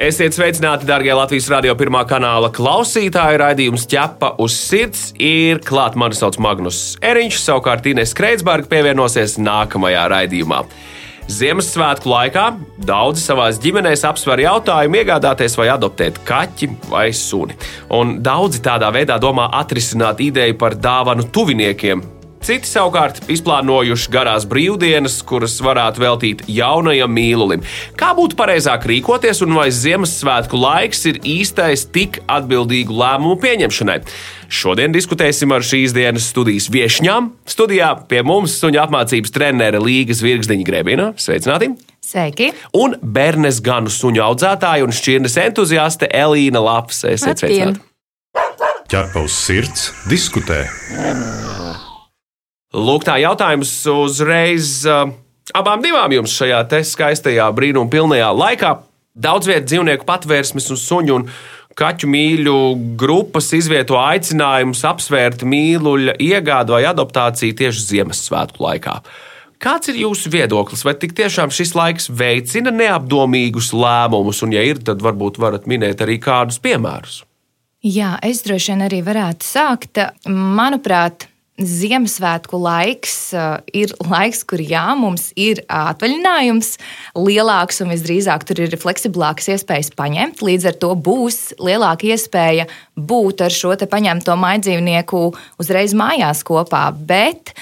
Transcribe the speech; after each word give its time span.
Esiet 0.00 0.32
sveicināti, 0.32 0.86
darbie 0.88 1.12
Latvijas 1.12 1.50
radio 1.52 1.74
pirmā 1.76 2.06
kanāla 2.08 2.48
klausītāji. 2.56 3.36
Raidījums 3.42 3.82
ķepa 3.84 4.30
uz 4.40 4.54
sirds 4.56 5.10
ir 5.20 5.58
klāts. 5.60 5.98
Mani 6.00 6.16
sauc 6.16 6.38
Magnus 6.40 6.78
Eriņš, 7.04 7.36
savukārt 7.42 7.84
Inês 7.90 8.14
Kreitsberga 8.16 8.64
pievienosies 8.70 9.34
nākamajā 9.36 10.06
raidījumā. 10.08 10.62
Ziemassvētku 11.28 12.08
laikā 12.08 12.46
daudzi 12.88 13.26
savā 13.26 13.50
ģimenēs 13.60 14.06
apsver 14.08 14.40
jautājumu, 14.40 15.02
iegādāties 15.02 15.58
vai 15.60 15.68
adoptēt 15.74 16.22
kaķi 16.24 16.70
vai 16.88 17.10
suni. 17.12 17.58
Un 17.92 18.22
daudzi 18.24 18.64
tādā 18.64 18.88
veidā 18.96 19.20
domā 19.20 19.50
atrisināt 19.60 20.24
ideju 20.24 20.56
par 20.64 20.80
dāvanu 20.80 21.28
tuviniekiem, 21.28 22.00
Citi 22.40 22.64
savukārt 22.64 23.18
izplānojuši 23.28 24.08
garās 24.14 24.46
brīvdienas, 24.48 25.18
kuras 25.28 25.58
varētu 25.60 26.00
veltīt 26.00 26.44
jaunajam 26.48 27.12
mīlulim. 27.12 27.60
Kā 28.00 28.14
būtu 28.16 28.38
pareizāk 28.38 28.86
rīkoties, 28.88 29.42
un 29.44 29.52
vai 29.58 29.66
Ziemassvētku 29.76 30.56
laiks 30.56 31.04
ir 31.10 31.20
īstais 31.20 31.84
tik 31.92 32.22
atbildīgu 32.32 32.96
lēmumu 32.96 33.36
pieņemšanai? 33.44 33.98
Šodien 34.48 34.96
diskutēsim 34.96 35.52
ar 35.52 35.66
šīs 35.66 35.92
dienas 35.94 36.30
studijas 36.32 36.70
viesņām. 36.72 37.28
Studijā 37.44 37.92
pie 38.08 38.24
mums 38.24 38.56
suņu 38.56 38.80
apmācības 38.86 39.36
trenere 39.36 39.84
Līgas 39.84 40.24
Virgsdiņa 40.24 40.66
Grebina. 40.66 41.12
Sveicināti! 41.20 41.74
Sveiki! 42.00 42.54
Un 42.80 42.96
Bernes 43.04 43.60
Ganu 43.62 43.92
suņu 43.92 44.24
audzētāja 44.30 44.88
un 44.88 44.96
šķirnes 44.96 45.36
entuziaste 45.44 46.08
Elīna 46.08 46.64
Lapas. 46.64 47.04
Esiet 47.12 47.44
sveicināti! 47.44 47.84
Ķerpa 48.90 49.28
uz 49.28 49.36
sirds, 49.36 49.90
diskutē. 50.10 50.64
Lūk, 52.70 53.02
tā 53.08 53.16
jautājums 53.18 53.72
uzreiz 53.90 54.84
uh, 54.86 55.08
abām 55.58 55.82
divām 55.82 56.12
jums 56.14 56.34
šajā 56.38 56.62
skaistajā 56.86 57.48
brīnuma 57.54 57.90
pilnajā 57.90 58.28
laikā. 58.30 58.74
Daudz 59.20 59.48
vietu 59.50 59.72
dzīvnieku 59.72 60.06
patvērsmes 60.06 60.70
un 60.70 60.78
suņu 60.78 61.16
un 61.18 61.24
kaķu 61.78 62.10
mīļu 62.10 62.54
grupas 63.00 63.50
izvieto 63.56 63.98
aicinājumus 63.98 64.84
apsvērt 64.86 65.42
mīluļa 65.42 66.14
iegādu 66.22 66.76
vai 66.76 66.84
adoptāciju 66.90 67.56
tieši 67.58 67.86
Ziemassvētku 67.88 68.62
laikā. 68.62 69.00
Kāds 69.60 69.90
ir 69.92 69.98
jūsu 70.00 70.30
viedoklis? 70.32 70.84
Vai 70.86 70.94
tik 70.96 71.12
tiešām 71.18 71.50
šis 71.52 71.74
laiks 71.76 72.06
veicina 72.08 72.72
neapdomīgus 72.72 73.74
lēmumus, 73.76 74.40
un, 74.46 74.54
ja 74.56 74.62
ir, 74.64 74.80
tad 74.86 75.02
varbūt 75.04 75.42
varat 75.42 75.66
minēt 75.68 76.00
arī 76.06 76.16
kādus 76.22 76.62
piemērus? 76.64 77.18
Jā, 77.84 78.14
es 78.24 78.42
droši 78.44 78.72
vien 78.72 78.86
arī 78.86 79.02
varētu 79.04 79.44
sākt. 79.44 80.00
Manuprāt, 80.28 81.29
Ziemassvētku 81.60 82.56
laiks 82.56 83.34
uh, 83.36 83.58
ir 83.76 83.92
laiks, 84.08 84.42
kur 84.48 84.62
jā, 84.64 84.84
mums 84.96 85.28
ir 85.36 85.60
atvaļinājums 85.68 86.72
lielāks 87.20 87.82
un 87.84 87.92
visdrīzāk 87.92 88.46
tur 88.48 88.62
ir 88.64 88.76
fleksiblākas 88.80 89.50
iespējas 89.56 89.92
paņemt. 89.98 90.40
Līdz 90.46 90.70
ar 90.72 90.78
to 90.80 90.94
būs 90.96 91.52
lielāka 91.60 92.08
iespēja 92.14 92.64
būt 92.96 93.44
ar 93.44 93.52
šo 93.52 93.74
paņemto 93.90 94.36
maidzīvnieku 94.40 95.22
uzreiz 95.60 95.92
mājās 95.96 96.40
kopā. 96.48 96.88
Bet 96.96 97.52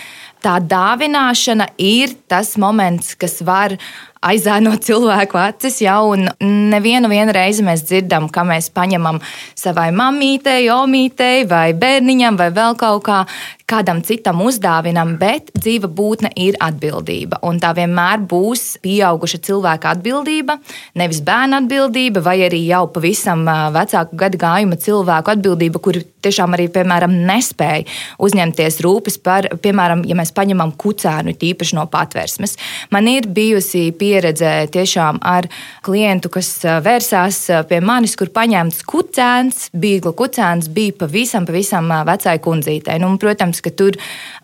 tā 0.45 0.59
dāvināšana 0.63 1.73
ir 1.79 2.15
tas 2.31 2.57
moments, 2.61 3.15
kas 3.19 3.41
var 3.47 3.77
aizēno 4.25 4.75
cilvēku 4.83 5.39
acis. 5.41 5.81
Ja, 5.85 5.99
nevienu 6.41 7.35
reizi 7.35 7.65
mēs 7.67 7.85
dzirdam, 7.87 8.29
ka 8.33 8.45
mēs 8.47 8.71
paņemam 8.75 9.21
savai 9.59 9.91
mammītei, 9.95 10.69
omītei 10.75 11.47
vai 11.49 11.71
bērniņam 11.79 12.39
vai 12.41 12.51
vēl 12.55 12.77
kaut 12.81 13.05
kā, 13.07 13.21
kādam 13.69 14.01
citam 14.07 14.41
uzdāvinam, 14.43 15.17
bet 15.21 15.53
dzīva 15.59 15.91
būtne 15.93 16.33
ir 16.41 16.57
atbildība. 16.65 17.43
Un 17.47 17.61
tā 17.63 17.75
vienmēr 17.77 18.23
būs 18.31 18.79
pieauguša 18.85 19.43
cilvēka 19.45 19.93
atbildība, 19.97 20.59
nevis 20.99 21.21
bērna 21.25 21.61
atbildība, 21.63 22.23
vai 22.25 22.39
arī 22.47 22.63
jau 22.67 22.87
pavisam 22.95 23.45
vecāku 23.75 24.19
gadu 24.19 24.41
gājuma 24.41 24.81
cilvēku 24.81 25.35
atbildība, 25.35 25.83
kuri 25.85 26.03
tiešām 26.25 26.57
arī, 26.57 26.69
piemēram, 26.73 27.13
nespēja 27.29 27.85
uzņemties 28.25 28.81
rūpes 28.85 29.21
par, 29.23 29.51
piemēram, 29.63 30.03
ja 30.09 30.17
mēs 30.19 30.28
paņemam 30.37 30.75
kucēnu, 30.79 31.35
tīpaši 31.39 31.79
no 31.79 31.87
patvērsmes. 31.91 32.57
Man 32.95 33.09
ir 33.11 33.29
bijusi 33.29 33.89
pieredze 33.99 34.53
tiešām 34.75 35.21
ar 35.23 35.49
klientu, 35.87 36.31
kas 36.33 36.51
vērsās 36.85 37.41
pie 37.69 37.81
manis, 37.85 38.17
kur 38.19 38.33
paņemts 38.35 38.83
kucēns, 38.89 39.69
bīgla 39.77 40.15
kucēns 40.19 40.71
bija 40.73 40.97
pavisam, 41.05 41.47
pavisam 41.49 41.93
vecai 42.09 42.39
kundzītei. 42.43 42.99
Nu, 43.03 43.15
protams, 43.21 43.63
ka 43.65 43.73
tur 43.75 43.99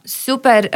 super 0.05 0.69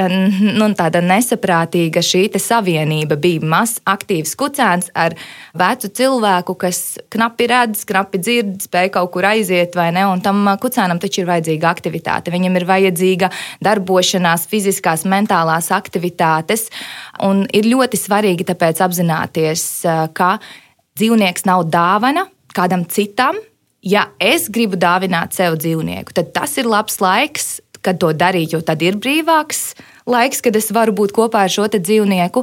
nu, 0.58 0.68
nesaprātīga 1.08 2.02
šī 2.04 2.26
savienība 2.40 3.18
bija 3.20 3.44
mazs, 3.44 3.82
aktīvs 3.88 4.34
kucēns 4.38 4.90
ar 4.96 5.16
vecu 5.58 5.90
cilvēku, 5.98 6.54
kas 6.60 6.98
knapi 7.12 7.48
redz, 7.50 7.84
knapi 7.88 8.20
dzird, 8.22 8.54
spēj 8.68 8.92
kaut 8.94 9.12
kur 9.14 9.26
aiziet 9.28 9.76
vai 9.76 9.90
ne. 9.94 10.06
Un 10.08 10.22
tam 10.24 10.44
kucēnam 10.60 11.00
taču 11.02 11.22
ir 11.22 11.30
vajadzīga 11.30 11.70
aktivitāte. 11.70 12.32
Viņam 12.34 12.58
ir 12.58 12.66
vajadzīga 12.68 13.30
darbošanās, 13.64 14.48
fiziskās, 14.98 15.06
mentālās 15.06 15.70
aktivitātes. 15.70 16.70
Un 17.22 17.46
ir 17.52 17.64
ļoti 17.64 17.96
svarīgi 17.96 18.46
tāpēc 18.46 18.80
apzināties, 18.80 19.84
ka 20.14 20.38
dzīvnieks 20.98 21.46
nav 21.46 21.66
dāvana 21.68 22.28
kādam 22.54 22.84
citam, 22.88 23.36
ja 23.82 24.08
es 24.18 24.48
gribu 24.48 24.76
dāvināt 24.76 25.32
sev 25.32 25.58
dzīvnieku, 25.58 26.12
tad 26.12 26.32
tas 26.32 26.56
ir 26.58 26.66
labs 26.66 27.00
laiks 27.00 27.60
kad 27.80 27.98
to 27.98 28.10
darīt, 28.12 28.52
jo 28.52 28.60
tad 28.60 28.82
ir 28.82 28.96
brīvāks 28.98 29.76
laiks, 30.04 30.42
kad 30.42 30.56
es 30.56 30.70
varu 30.74 30.92
būt 30.92 31.12
kopā 31.14 31.44
ar 31.46 31.48
šo 31.48 31.68
dzīvnieku. 31.70 32.42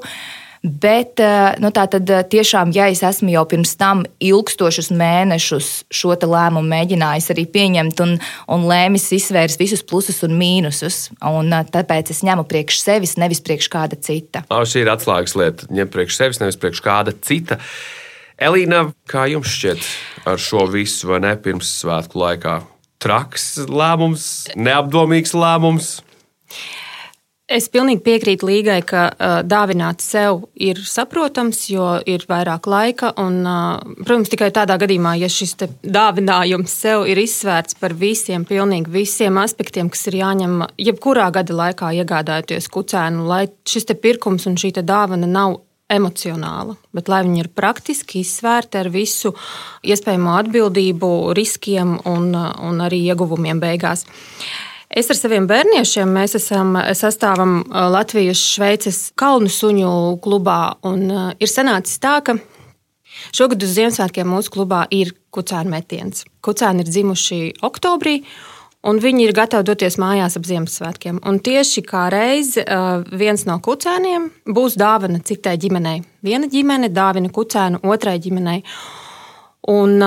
Bet 0.66 1.22
eh, 1.22 1.56
nu, 1.62 1.70
tā 1.76 1.86
tad 1.92 2.10
eh, 2.10 2.24
tiešām, 2.26 2.72
ja 2.76 2.88
es 2.90 3.04
esmu 3.06 3.30
jau 3.34 3.44
pirms 3.50 3.76
tam 3.78 4.04
ilgstošus 4.24 4.90
mēnešus 4.96 5.70
šo 5.94 6.16
lēmumu 6.16 6.66
mēģinājis 6.72 7.32
arī 7.36 7.46
pieņemt 7.54 8.02
un, 8.06 8.16
un 8.52 8.68
lēmis 8.70 9.06
izsvērt 9.14 9.60
visus 9.62 9.86
plusus 9.86 10.24
un 10.26 10.34
mīnusus, 10.40 11.10
un 11.22 11.54
eh, 11.54 11.66
tāpēc 11.72 12.14
es 12.16 12.24
ņemu 12.26 12.48
priekš 12.50 12.82
sevis, 12.82 13.18
nevis 13.22 13.44
priekš 13.46 13.70
kāda 13.72 14.00
cita. 14.02 14.46
O, 14.50 14.64
šī 14.66 14.86
ir 14.86 14.94
atslēgas 14.96 15.38
lieta. 15.38 15.70
Ņemt 15.70 15.94
priekš 15.94 16.22
sevis, 16.22 16.42
nevis 16.42 16.60
priekš 16.62 16.82
kāda 16.86 17.14
cita. 17.14 17.60
Elīna, 18.42 18.88
kā 19.08 19.30
jums 19.32 19.54
šķiet 19.54 19.92
ar 20.28 20.42
šo 20.42 20.66
visu, 20.72 21.14
vai 21.14 21.22
ne 21.24 21.36
pirms 21.40 21.78
svētku 21.84 22.20
laikā? 22.20 22.64
traks 23.06 23.60
lēmums, 23.70 24.26
neapdomīgs 24.58 25.36
lēmums. 25.38 26.00
Es 27.46 27.68
pilnīgi 27.70 28.02
piekrītu 28.02 28.48
Līgai, 28.48 28.80
ka 28.90 29.02
uh, 29.14 29.36
dāvināt 29.46 30.02
sev 30.02 30.48
ir 30.58 30.80
saprotams, 30.82 31.60
jo 31.70 31.92
ir 32.10 32.26
vairāk 32.26 32.66
laika. 32.66 33.12
Un, 33.22 33.38
uh, 33.46 34.00
protams, 34.00 34.32
tikai 34.34 34.50
tādā 34.56 34.80
gadījumā, 34.82 35.14
ja 35.22 35.30
šis 35.30 35.54
dāvinājums 35.86 36.74
sev 36.74 37.06
ir 37.06 37.22
izsvērts 37.22 37.78
par 37.78 37.94
visiem, 37.94 38.48
pilnīgi 38.50 38.90
visiem 38.90 39.38
aspektiem, 39.38 39.94
kas 39.94 40.08
ir 40.10 40.18
jāņem 40.24 40.58
jebkurā 40.88 41.30
gada 41.38 41.62
laikā, 41.62 41.94
iegādājoties 42.02 42.72
kucēnu, 42.74 43.30
lai 43.30 43.46
šis 43.70 43.94
pirkums 44.02 44.50
un 44.50 44.58
šī 44.58 44.74
dāvana 44.82 45.30
nav 45.30 45.60
emocionāla, 45.86 46.74
bet 46.98 47.14
lai 47.14 47.22
viņi 47.28 47.44
ir 47.44 47.54
praktiski 47.54 48.24
izsvērti 48.26 48.82
ar 48.82 48.90
visu 48.90 49.36
iespējamo 49.86 50.34
atbildību, 50.42 51.12
riskiem 51.38 52.00
un, 52.10 52.32
un 52.34 52.88
arī 52.90 53.06
ieguvumiem 53.12 53.62
beigās. 53.62 54.08
Es 54.96 55.10
ar 55.12 55.18
saviem 55.20 55.44
bērniešiem 55.44 56.08
mēs 56.16 56.38
esam 56.38 56.70
sastāvam 56.96 57.58
Latvijas 57.68 58.40
Šveices 58.40 59.00
kalnu 59.20 59.52
suņu 59.52 59.90
klubā. 60.24 60.78
Ir 61.36 61.52
sanācis 61.52 62.00
tā, 62.00 62.14
ka 62.24 62.38
šogad 63.36 63.66
uz 63.68 63.74
Ziemassvētkiem 63.76 64.32
mūsu 64.32 64.54
klubā 64.56 64.86
ir 64.96 65.12
kucēnu 65.36 65.76
metiens. 65.76 66.24
Kucēni 66.40 66.86
ir 66.86 66.94
dzimuši 66.94 67.42
oktobrī, 67.68 68.22
un 68.88 69.04
viņi 69.04 69.28
ir 69.28 69.36
gatavi 69.36 69.68
doties 69.68 70.00
mājās 70.00 70.40
ap 70.40 70.48
Ziemassvētkiem. 70.48 71.20
Un 71.28 71.44
tieši 71.44 71.84
kā 71.84 72.08
reizi 72.16 72.64
viens 73.12 73.44
no 73.52 73.60
kucēniem 73.60 74.32
būs 74.48 74.80
dāvana 74.80 75.20
citai 75.28 75.60
ģimenei. 75.60 76.06
Viena 76.24 76.48
ģimene 76.48 76.88
dāvina 76.88 77.36
kucēnu 77.36 77.84
otrai 77.84 78.16
ģimenei. 78.24 78.62
Un 79.76 80.00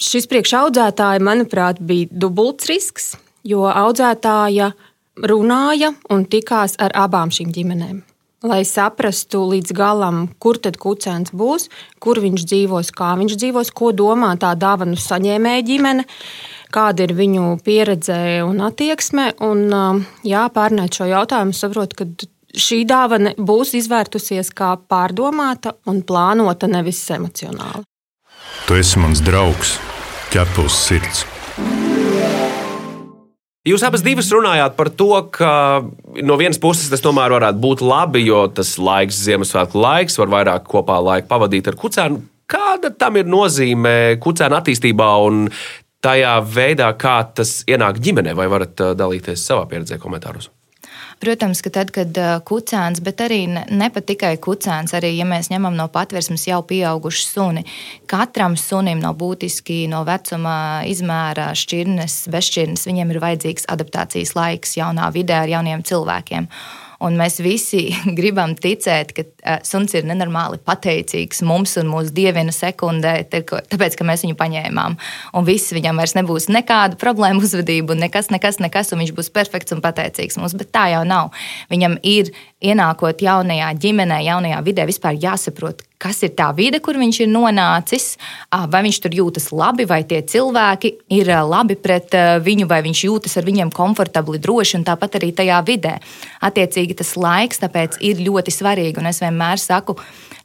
šis 0.00 0.32
priekšaudzētāja, 0.32 1.20
manuprāt, 1.20 1.84
bija 1.84 2.08
dubults 2.08 2.72
risks, 2.72 3.18
jo 3.46 3.66
audzētāja 3.68 4.72
runāja 5.26 5.92
un 6.10 6.24
tikās 6.30 6.76
ar 6.80 6.94
abām 6.96 7.32
šīm 7.34 7.52
ģimenēm. 7.54 8.00
Lai 8.40 8.62
saprastu 8.64 9.42
līdz 9.50 9.74
galam, 9.76 10.22
kur 10.40 10.56
tad 10.56 10.78
kucēns 10.80 11.34
būs, 11.36 11.66
kur 12.00 12.22
viņš 12.24 12.46
dzīvos, 12.48 12.92
kā 12.96 13.12
viņš 13.20 13.36
dzīvos, 13.36 13.72
ko 13.76 13.90
domā 13.92 14.32
tā 14.40 14.54
dāvanu 14.56 14.96
saņēmēja 14.96 15.66
ģimene, 15.68 16.06
kāda 16.72 17.04
ir 17.04 17.12
viņu 17.18 17.58
pieredze 17.66 18.16
un 18.46 18.62
attieksme. 18.64 19.34
Un, 19.44 19.66
jā, 20.24 20.46
pārnēt 20.56 20.96
šo 20.96 21.10
jautājumu, 21.10 21.52
saprotu, 21.52 22.00
ka 22.00 22.30
šī 22.56 22.80
dāvana 22.88 23.34
būs 23.36 23.74
izvērtusies 23.76 24.54
kā 24.56 24.72
pārdomāta 24.88 25.76
un 25.90 26.00
plānota, 26.00 26.70
nevis 26.70 27.02
emocionāli. 27.12 27.84
Tu 28.64 28.80
esi 28.80 29.04
mans 29.04 29.20
draugs, 29.26 29.76
ķepa 30.32 30.64
uz 30.64 30.80
sirds. 30.88 31.26
Jūs 33.68 33.82
abas 33.84 34.00
divas 34.00 34.30
runājāt 34.32 34.72
par 34.72 34.88
to, 34.96 35.10
ka 35.36 35.50
no 36.24 36.36
vienas 36.40 36.56
puses 36.60 36.88
tas 36.88 37.02
tomēr 37.04 37.34
varētu 37.34 37.60
būt 37.60 37.82
labi, 37.84 38.22
jo 38.24 38.46
tas 38.56 38.70
laiks, 38.80 39.18
Ziemassvētku 39.26 39.76
laiks, 39.76 40.16
var 40.16 40.32
vairāk 40.32 40.64
kopā 40.70 40.96
laika 41.04 41.28
pavadīt 41.28 41.68
ar 41.68 41.76
kucēnu. 41.76 42.22
Kāda 42.50 42.88
tam 42.96 43.18
ir 43.20 43.28
nozīme 43.28 44.16
kucēna 44.24 44.62
attīstībā 44.62 45.10
un 45.26 45.44
tajā 46.00 46.38
veidā, 46.40 46.88
kā 46.96 47.18
tas 47.36 47.58
ienāk 47.68 48.00
ģimenē, 48.00 48.32
vai 48.38 48.48
varat 48.48 48.80
uh, 48.80 48.94
dalīties 48.96 49.44
savā 49.44 49.68
pieredzē 49.68 50.00
komentāros? 50.00 50.48
Protams, 51.20 51.60
ka 51.60 51.68
tad, 51.68 51.90
kad 51.92 52.16
kucēns, 52.48 53.02
bet 53.04 53.20
arī 53.20 53.42
ne 53.50 53.88
pat 53.92 54.06
tikai 54.08 54.32
kucēns, 54.40 54.94
arī 54.96 55.10
ja 55.18 55.26
mēs 55.28 55.50
ņemam 55.52 55.74
no 55.76 55.84
patvērsmes 55.92 56.46
jau 56.48 56.62
pieaugušu 56.64 57.26
suni, 57.26 57.64
katram 58.08 58.56
sunim 58.56 59.02
nav 59.02 59.18
būtiski 59.20 59.82
no 59.92 60.00
vecuma, 60.08 60.80
izmēra, 60.88 61.50
šķirnes, 61.52 62.22
bezšķirnes, 62.32 62.86
viņiem 62.88 63.12
ir 63.12 63.20
vajadzīgs 63.20 63.68
adaptācijas 63.68 64.32
laiks 64.38 64.78
jaunā 64.80 65.10
vidē 65.12 65.42
ar 65.42 65.52
jauniem 65.52 65.84
cilvēkiem. 65.84 66.48
Un 67.00 67.16
mēs 67.16 67.38
visi 67.40 67.86
gribam 68.18 68.52
ticēt, 68.58 69.14
ka 69.16 69.24
uh, 69.24 69.58
suns 69.66 69.94
ir 69.96 70.06
nenormāli 70.08 70.60
pateicīgs 70.66 71.42
mums 71.48 71.76
un 71.80 71.88
mūsu 71.90 72.12
dievina 72.16 72.52
sekundē, 72.54 73.14
tāpēc, 73.32 73.96
ka 73.96 74.06
mēs 74.06 74.26
viņu 74.26 74.38
paņēmām. 74.40 74.98
Un 75.36 75.48
viss 75.48 75.74
viņam 75.76 76.00
vairs 76.02 76.16
nebūs 76.18 76.50
nekāda 76.52 77.00
problēma 77.00 77.42
uzvedība, 77.42 77.96
nekas, 77.98 78.30
nekas, 78.34 78.60
nekas, 78.62 78.92
un 78.92 79.04
viņš 79.04 79.14
būs 79.16 79.32
perfekts 79.34 79.76
un 79.76 79.84
pateicīgs 79.84 80.40
mums. 80.40 80.56
Bet 80.60 80.72
tā 80.76 80.90
jau 80.94 81.04
nav. 81.08 81.32
Viņam 81.72 81.96
ir 82.06 82.34
ienākot 82.60 83.24
jaunajā 83.24 83.72
ģimenē, 83.80 84.20
jaunajā 84.26 84.60
vidē, 84.66 84.88
vispār 84.90 85.16
jāsaprot, 85.20 85.86
kas 86.00 86.22
ir 86.24 86.32
tā 86.38 86.48
vide, 86.56 86.80
kur 86.82 86.98
viņš 87.00 87.20
ir 87.24 87.30
nonācis, 87.30 88.14
vai 88.72 88.80
viņš 88.86 89.00
tur 89.04 89.16
jūtas 89.18 89.50
labi, 89.52 89.86
vai 89.88 90.00
tie 90.08 90.22
cilvēki 90.24 90.94
ir 91.16 91.30
labi 91.44 91.76
pret 91.76 92.16
viņu, 92.44 92.68
vai 92.70 92.80
viņš 92.86 93.04
jūtas 93.06 93.36
ar 93.36 93.46
viņiem 93.48 93.72
komfortabli, 93.76 94.40
droši, 94.40 94.78
un 94.80 94.88
tāpat 94.88 95.20
arī 95.20 95.30
tajā 95.36 95.60
vidē. 95.68 95.98
Attiecīgi 96.40 96.98
tas 97.02 97.14
laiks 97.20 97.60
tāpēc 97.62 98.00
ir 98.00 98.24
ļoti 98.24 98.54
svarīgi, 98.54 99.00
un 99.00 99.12
es 99.12 99.20
vienmēr 99.22 99.60
saku, 99.60 99.98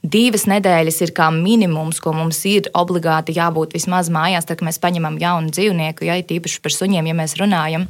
divas 0.03 0.45
nedēļas 0.51 1.01
ir 1.07 1.15
kā 1.15 1.31
minimums, 1.33 2.03
ko 2.03 2.13
mums 2.13 2.43
ir 2.51 2.69
obligāti 2.75 3.35
jābūt 3.39 3.77
vismaz 3.79 4.11
mājās, 4.13 4.45
tad, 4.45 4.59
kad 4.59 4.69
mēs 4.69 4.81
paņemam 4.83 5.19
jaunu 5.21 5.55
dzīvnieku, 5.55 6.09
ja 6.09 6.19
īpaši 6.19 6.61
par 6.61 6.75
suņiem, 6.75 7.13
ja 7.13 7.21
mēs 7.23 7.39
runājam. 7.41 7.87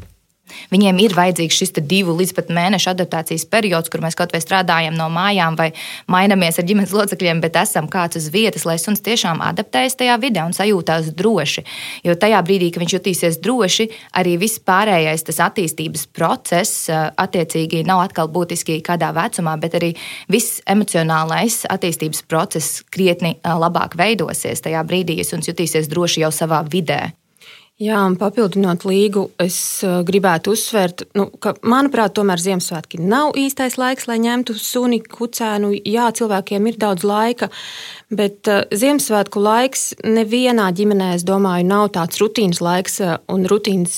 Viņiem 0.70 1.00
ir 1.02 1.16
vajadzīgs 1.18 1.58
šis 1.58 1.74
divu 1.90 2.14
līdz 2.16 2.34
pat 2.38 2.52
mēnešu 2.54 2.92
adaptācijas 2.92 3.46
periods, 3.50 3.90
kur 3.92 4.04
mēs 4.04 4.18
kaut 4.18 4.34
vai 4.34 4.42
strādājam 4.44 4.96
no 4.98 5.08
mājām 5.14 5.58
vai 5.58 5.72
mainamies 6.12 6.60
ar 6.60 6.68
ģimenes 6.68 6.94
locekļiem, 6.96 7.42
bet 7.44 7.58
esam 7.60 7.90
kāds 7.92 8.20
uz 8.20 8.30
vietas, 8.34 8.66
lai 8.68 8.78
suns 8.82 9.04
tiešām 9.06 9.42
adaptējas 9.46 9.98
tajā 10.00 10.18
vidē 10.22 10.46
un 10.46 10.56
sajūtās 10.56 11.12
droši. 11.18 11.66
Jo 12.06 12.16
tajā 12.20 12.42
brīdī, 12.46 12.70
kad 12.74 12.86
viņš 12.86 12.96
jutīsies 12.98 13.42
droši, 13.44 13.90
arī 14.22 14.38
viss 14.42 14.62
pārējais 14.62 15.26
tas 15.28 15.42
attīstības 15.50 16.08
process 16.16 16.88
attiecīgi 16.94 17.84
nav 17.88 18.06
atkal 18.06 18.30
būtiski 18.32 18.80
kādā 18.86 19.12
vecumā, 19.18 19.58
bet 19.62 19.78
arī 19.82 19.94
viss 20.32 20.62
emocionālais 20.70 21.64
attīstības 21.74 22.26
process 22.30 22.82
krietni 22.94 23.36
labāk 23.44 23.98
veidosies 23.98 24.64
tajā 24.66 24.86
brīdī, 24.88 25.20
ja 25.20 25.28
suns 25.28 25.50
jutīsies 25.50 25.90
droši 25.92 26.26
jau 26.26 26.34
savā 26.34 26.64
vidē. 26.70 27.16
Jā, 27.76 27.98
un 28.08 28.14
papildinot 28.16 28.86
līgu, 28.88 29.26
es 29.44 29.58
gribētu 30.08 30.54
uzsvērt, 30.56 31.02
nu, 31.20 31.26
ka, 31.44 31.52
manuprāt, 31.68 32.14
tomēr 32.16 32.40
Ziemassvētki 32.40 33.02
nav 33.04 33.34
īstais 33.36 33.76
laiks, 33.76 34.06
lai 34.08 34.16
ņemtu 34.24 34.54
suni, 34.56 35.02
kucēnu. 35.04 35.74
Jā, 35.84 36.06
cilvēkiem 36.16 36.70
ir 36.72 36.78
daudz 36.80 37.04
laika, 37.04 37.50
bet 38.16 38.48
Ziemassvētku 38.72 39.44
laiks 39.44 39.84
nevienā 40.08 40.70
ģimenē, 40.78 41.10
es 41.18 41.26
domāju, 41.28 41.66
nav 41.68 41.90
tāds 41.98 42.22
rutīnas 42.24 42.62
laiks 42.64 42.96
un 43.04 43.44
rutīnas 43.52 43.98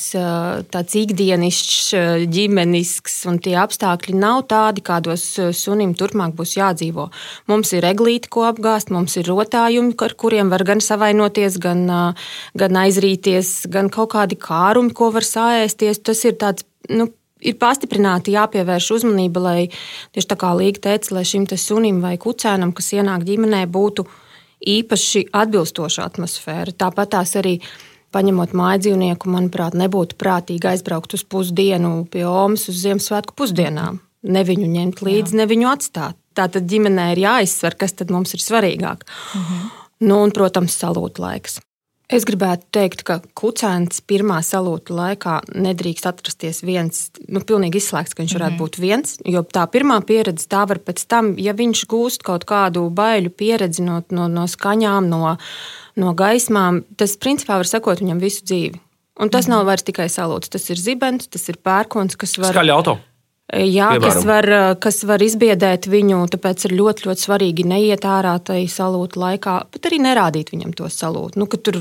tāds 0.74 0.98
ikdienišķs, 0.98 2.26
ģimenisks, 2.34 3.20
un 3.30 3.38
tie 3.46 3.54
apstākļi 3.62 4.18
nav 4.18 4.48
tādi, 4.50 4.82
kādos 4.90 5.28
sunim 5.54 5.94
turpmāk 5.94 6.34
būs 6.34 6.56
jādzīvo. 6.58 7.12
Mums 7.54 7.78
ir 7.78 7.86
eglīti, 7.94 8.34
ko 8.34 8.50
apgāst, 8.50 8.90
mums 8.90 9.22
ir 9.22 9.30
rotājumi, 9.30 9.94
ar 10.02 10.18
kuriem 10.18 10.50
var 10.50 10.66
gan 10.66 10.82
savainoties, 10.82 11.62
gan, 11.62 11.86
gan 12.58 12.84
aizrīties 12.88 13.67
gan 13.74 13.92
kaut 13.94 14.12
kādi 14.16 14.38
kārumi, 14.40 14.94
ko 14.96 15.12
var 15.16 15.26
sāēsties. 15.28 16.04
Tas 16.04 16.26
ir 16.28 16.38
tāds. 16.42 16.68
Nu, 16.90 17.12
Ir 17.46 17.54
pastiprināti 17.62 18.34
jāpievērš 18.34 18.88
uzmanība, 18.96 19.42
lai 19.44 19.60
tieši 20.16 20.30
tā 20.32 20.36
kā 20.42 20.56
Līga 20.58 20.82
teica, 20.88 21.12
lai 21.14 21.22
šim 21.22 21.44
sunim 21.54 22.00
vai 22.02 22.16
kucēnam, 22.18 22.72
kas 22.74 22.96
ienāk 22.98 23.28
ģimenē, 23.28 23.60
būtu 23.70 24.08
īpaši 24.66 25.28
atbilstoša 25.38 26.08
atmosfēra. 26.10 26.74
Tāpat 26.74 27.14
tās 27.14 27.36
arī 27.38 27.60
paņemot 28.16 28.56
māju 28.58 28.88
dzīvnieku, 28.88 29.30
manuprāt, 29.30 29.78
nebūtu 29.78 30.18
prātīgi 30.18 30.72
aizbraukt 30.72 31.14
uz 31.14 31.24
pusdienu 31.30 32.08
pie 32.10 32.26
Omas 32.26 32.68
uz 32.72 32.82
Ziemassvētku 32.82 33.38
pusdienām. 33.38 34.02
Ne 34.28 34.44
viņu 34.48 34.68
ņemt 34.74 35.04
līdzi, 35.06 35.36
Jā. 35.36 35.42
ne 35.42 35.48
viņu 35.50 35.70
atstāt. 35.70 36.18
Tā 36.38 36.48
tad 36.54 36.66
ģimenē 36.70 37.12
ir 37.14 37.24
jāizsver, 37.24 37.78
kas 37.78 37.96
tad 37.98 38.12
mums 38.14 38.34
ir 38.34 38.42
svarīgāk. 38.42 39.06
Mhm. 39.38 39.68
Nu, 40.08 40.20
un, 40.22 40.34
protams, 40.34 40.76
salūta 40.78 41.24
laiks. 41.24 41.58
Es 42.08 42.24
gribētu 42.24 42.64
teikt, 42.72 43.02
ka 43.04 43.18
kucēns 43.36 44.00
pirmā 44.08 44.38
salūta 44.46 44.96
laikā 44.96 45.34
nedrīkst 45.60 46.06
atrasties 46.08 46.62
viens, 46.64 47.02
nu, 47.28 47.42
pilnīgi 47.44 47.82
izslēgts, 47.82 48.16
ka 48.16 48.24
viņš 48.24 48.36
varētu 48.38 48.56
mm 48.56 48.62
būt 48.62 48.80
viens. 48.80 49.18
Jo 49.28 49.42
tā 49.44 49.66
pirmā 49.68 49.98
pieredze, 50.08 50.48
tā 50.48 50.62
var 50.70 50.80
pēc 50.80 51.04
tam, 51.12 51.34
ja 51.36 51.52
viņš 51.58 51.84
gūst 51.92 52.24
kaut 52.24 52.48
kādu 52.48 52.86
baiļu 52.96 53.34
pieredzi 53.36 53.84
no, 53.84 54.00
no, 54.16 54.30
no 54.32 54.48
skaņām, 54.48 55.12
no, 55.12 55.36
no 56.00 56.16
gaismām, 56.16 56.86
tas 56.96 57.18
principā 57.20 57.60
var 57.60 57.68
sekot 57.68 58.00
viņam 58.00 58.24
visu 58.24 58.48
dzīvi. 58.48 58.80
Un 59.20 59.34
tas 59.34 59.50
mm 59.50 59.58
nav 59.58 59.68
vairs 59.68 59.84
tikai 59.84 60.08
salūts, 60.08 60.48
tas 60.54 60.64
ir 60.72 60.80
zibens, 60.80 61.28
tas 61.28 61.44
ir 61.52 61.60
pērkons, 61.60 62.16
kas 62.16 62.38
var. 62.40 62.56
Skaļi 62.56 62.72
auto. 62.72 62.96
Jā, 63.48 63.94
Piemēram. 63.96 64.04
kas 64.04 64.26
var, 64.28 64.46
kas 64.84 64.98
var 65.08 65.24
izbiedēt 65.24 65.88
viņu, 65.88 66.20
tāpēc 66.34 66.66
ir 66.68 66.74
ļoti, 66.76 67.06
ļoti 67.08 67.24
svarīgi 67.24 67.64
neiet 67.64 68.04
ārā 68.04 68.34
tajā 68.44 68.68
salūta 68.74 69.22
laikā, 69.24 69.54
bet 69.72 69.88
arī 69.88 70.02
nerādīt 70.04 70.52
viņam 70.52 70.74
to 70.76 70.90
salūtu. 70.92 71.40
Nu, 71.40 71.48
tur 71.48 71.80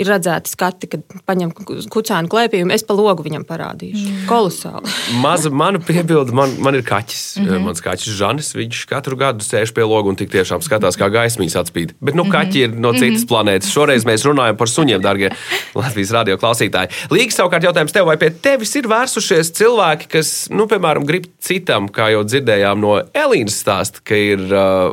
ir 0.00 0.08
redzēti 0.08 0.48
skati, 0.48 0.88
kad 0.88 1.02
paņem 1.28 1.50
kucēnu 1.92 2.30
klēpījumu. 2.32 2.72
Es 2.72 2.84
pa 2.88 2.94
logu 2.96 3.26
viņam 3.26 3.42
parādīšu. 3.44 4.04
Mm. 4.08 4.20
Kolosāli. 4.28 4.92
Maza 5.20 5.50
mana 5.52 5.82
piebilde, 5.84 6.32
man, 6.36 6.54
man 6.64 6.78
ir 6.78 6.84
kaķis. 6.86 7.24
Mm 7.36 7.48
-hmm. 7.48 7.66
Mans 7.68 7.84
kaķis 7.84 8.16
Žanis, 8.16 8.54
viņš 8.56 8.86
katru 8.88 9.18
gadu 9.20 9.44
sēž 9.44 9.74
pie 9.76 9.84
loga 9.84 10.08
un 10.08 10.16
tik 10.16 10.30
tiešām 10.32 10.64
skatās, 10.64 10.96
kā 10.96 11.10
gaismīs 11.12 11.56
atspīd. 11.60 11.92
Bet 12.00 12.16
nu, 12.16 12.24
kaķi 12.24 12.64
ir 12.64 12.72
no 12.72 12.92
citas 12.92 13.04
mm 13.04 13.16
-hmm. 13.16 13.28
planētas. 13.28 13.72
Šoreiz 13.72 14.06
mēs 14.08 14.24
runājam 14.24 14.56
par 14.56 14.68
suņiem, 14.68 15.02
darbie 15.02 15.30
Latvijas 15.74 16.10
radio 16.10 16.36
klausītāji. 16.36 16.88
Līgs 17.10 17.36
savukārt 17.36 17.64
jautājums 17.64 17.92
tev, 17.92 18.06
vai 18.06 18.16
pie 18.16 18.30
tevis 18.30 18.74
ir 18.76 18.88
vērsušies 18.88 19.52
cilvēki, 19.52 20.08
kas, 20.08 20.48
nu, 20.50 20.66
piemēram, 20.66 21.04
grib 21.04 21.28
citam, 21.38 21.88
kā 21.88 22.08
jau 22.12 22.24
dzirdējām 22.24 22.80
no 22.80 23.02
Elīnas 23.12 23.60
stāsta, 23.60 24.00
ka 24.04 24.14
ir, 24.14 24.40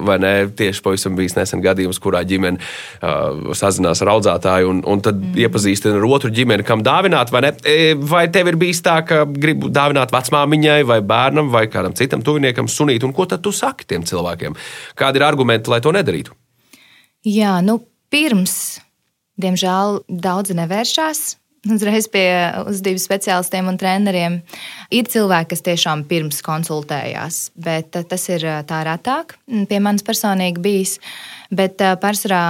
vai 0.04 0.20
ne, 0.20 0.48
tieši 0.48 0.82
pavisam 0.82 1.16
bijis 1.16 1.36
nesen 1.36 1.62
gadījums, 1.62 2.00
kurā 2.00 2.24
ģimene 2.24 2.58
uh, 2.60 3.54
sazinās 3.56 4.02
ar 4.02 4.08
audzētāju 4.08 4.70
un, 4.70 4.84
un 4.90 5.04
tad 5.06 5.20
mm. 5.20 5.38
iepazīstina 5.46 6.00
ar 6.00 6.08
otru 6.10 6.32
ģimeni, 6.34 6.66
kam 6.68 6.84
dāvināt, 6.86 7.32
vai 7.34 7.44
ne? 7.46 7.54
E, 7.64 7.94
vai 8.12 8.26
tev 8.34 8.52
ir 8.52 8.60
bijis 8.60 8.82
tā, 8.86 9.00
ka 9.08 9.24
gribu 9.30 9.72
dāvināt 9.74 10.14
vecmāmiņai, 10.16 10.82
vai 10.90 11.00
bērnam, 11.06 11.52
vai 11.54 11.66
kādam 11.72 11.96
citam 11.98 12.24
tuviniekam 12.26 12.70
sunīt, 12.72 13.06
un 13.06 13.16
ko 13.16 13.28
tad 13.30 13.44
tu 13.46 13.54
saki 13.56 13.88
tiem 13.90 14.06
cilvēkiem? 14.10 14.58
Kādi 15.00 15.22
ir 15.22 15.28
argumenti, 15.28 15.72
lai 15.72 15.82
to 15.86 15.94
nedarītu? 15.96 16.36
Jā, 17.28 17.58
nu, 17.66 17.82
pirms, 18.14 18.56
diemžēl, 19.42 20.02
daudzi 20.10 20.56
nevēršās 20.58 21.26
uzreiz 21.68 22.08
pie 22.12 22.28
uzvedības 22.70 23.06
speciālistiem 23.08 23.68
un 23.72 23.78
treneriem. 23.80 24.40
Ir 24.96 25.10
cilvēki, 25.12 25.52
kas 25.54 25.66
tiešām 25.66 26.06
pirms 26.10 26.42
konsultējās, 26.46 27.42
bet 27.60 27.98
tas 28.10 28.28
ir 28.32 28.46
tā 28.70 28.82
retāk. 28.88 29.36
Pie 29.70 29.80
manis 29.84 30.06
personīgi 30.08 30.64
bijis. 30.64 30.98
Bet 31.50 31.82
pārsvarā 31.82 32.44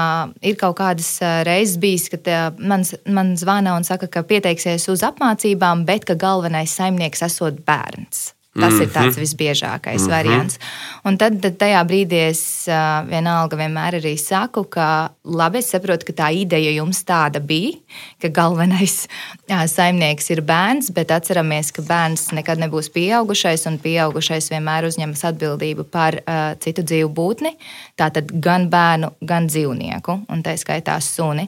ir 0.44 0.58
kaut 0.60 0.78
kādas 0.82 1.14
reizes 1.48 1.80
bijis, 1.80 2.10
kad 2.12 2.28
man, 2.60 2.84
man 3.08 3.36
zvana 3.40 3.78
un 3.80 3.88
saka, 3.88 4.12
ka 4.12 4.26
pieteiksies 4.28 4.90
uz 4.92 5.06
apmācībām, 5.08 5.86
bet 5.88 6.06
ka 6.10 6.20
galvenais 6.20 6.76
saimnieks 6.76 7.24
esot 7.30 7.64
bērns. 7.68 8.34
Tas 8.60 8.74
mm 8.74 8.80
-hmm. 8.80 8.84
ir 8.84 8.90
tāds 8.90 9.16
mhm. 9.16 9.22
visbiežākais 9.22 10.02
mm 10.02 10.08
-hmm. 10.08 10.16
variants. 10.16 10.60
Un 11.04 11.18
tad, 11.18 11.42
tad 11.42 11.58
tajā 11.58 11.84
brīdī 11.88 12.30
es 12.30 12.68
vienalga 13.08 13.58
vienmēr 13.58 14.00
arī 14.00 14.18
saku, 14.18 14.64
ka 14.64 15.10
labi, 15.24 15.58
es 15.58 15.70
saprotu, 15.72 16.06
ka 16.06 16.14
tā 16.14 16.30
ideja 16.34 16.72
jums 16.72 17.04
tāda 17.08 17.40
bija, 17.40 17.78
ka 18.22 18.28
galvenais 18.28 19.08
uh, 19.52 19.64
saimnieks 19.70 20.30
ir 20.34 20.42
bērns, 20.46 20.92
bet 20.96 21.12
atceramies, 21.12 21.72
ka 21.76 21.84
bērns 21.86 22.30
nekad 22.38 22.62
nebūs 22.62 22.92
pieaugušais, 22.96 23.66
un 23.70 23.80
pieaugušais 23.82 24.50
vienmēr 24.52 24.88
uzņemas 24.90 25.24
atbildību 25.32 25.86
par 25.92 26.20
uh, 26.20 26.40
citu 26.64 26.84
dzīvu 26.86 27.12
būtni. 27.16 27.54
Tātad 28.00 28.32
gan 28.44 28.68
bērnu, 28.72 29.12
gan 29.30 29.50
dzīvnieku, 29.50 30.18
un 30.30 30.44
tā 30.46 30.56
skaitā 30.60 30.98
suni. 31.04 31.48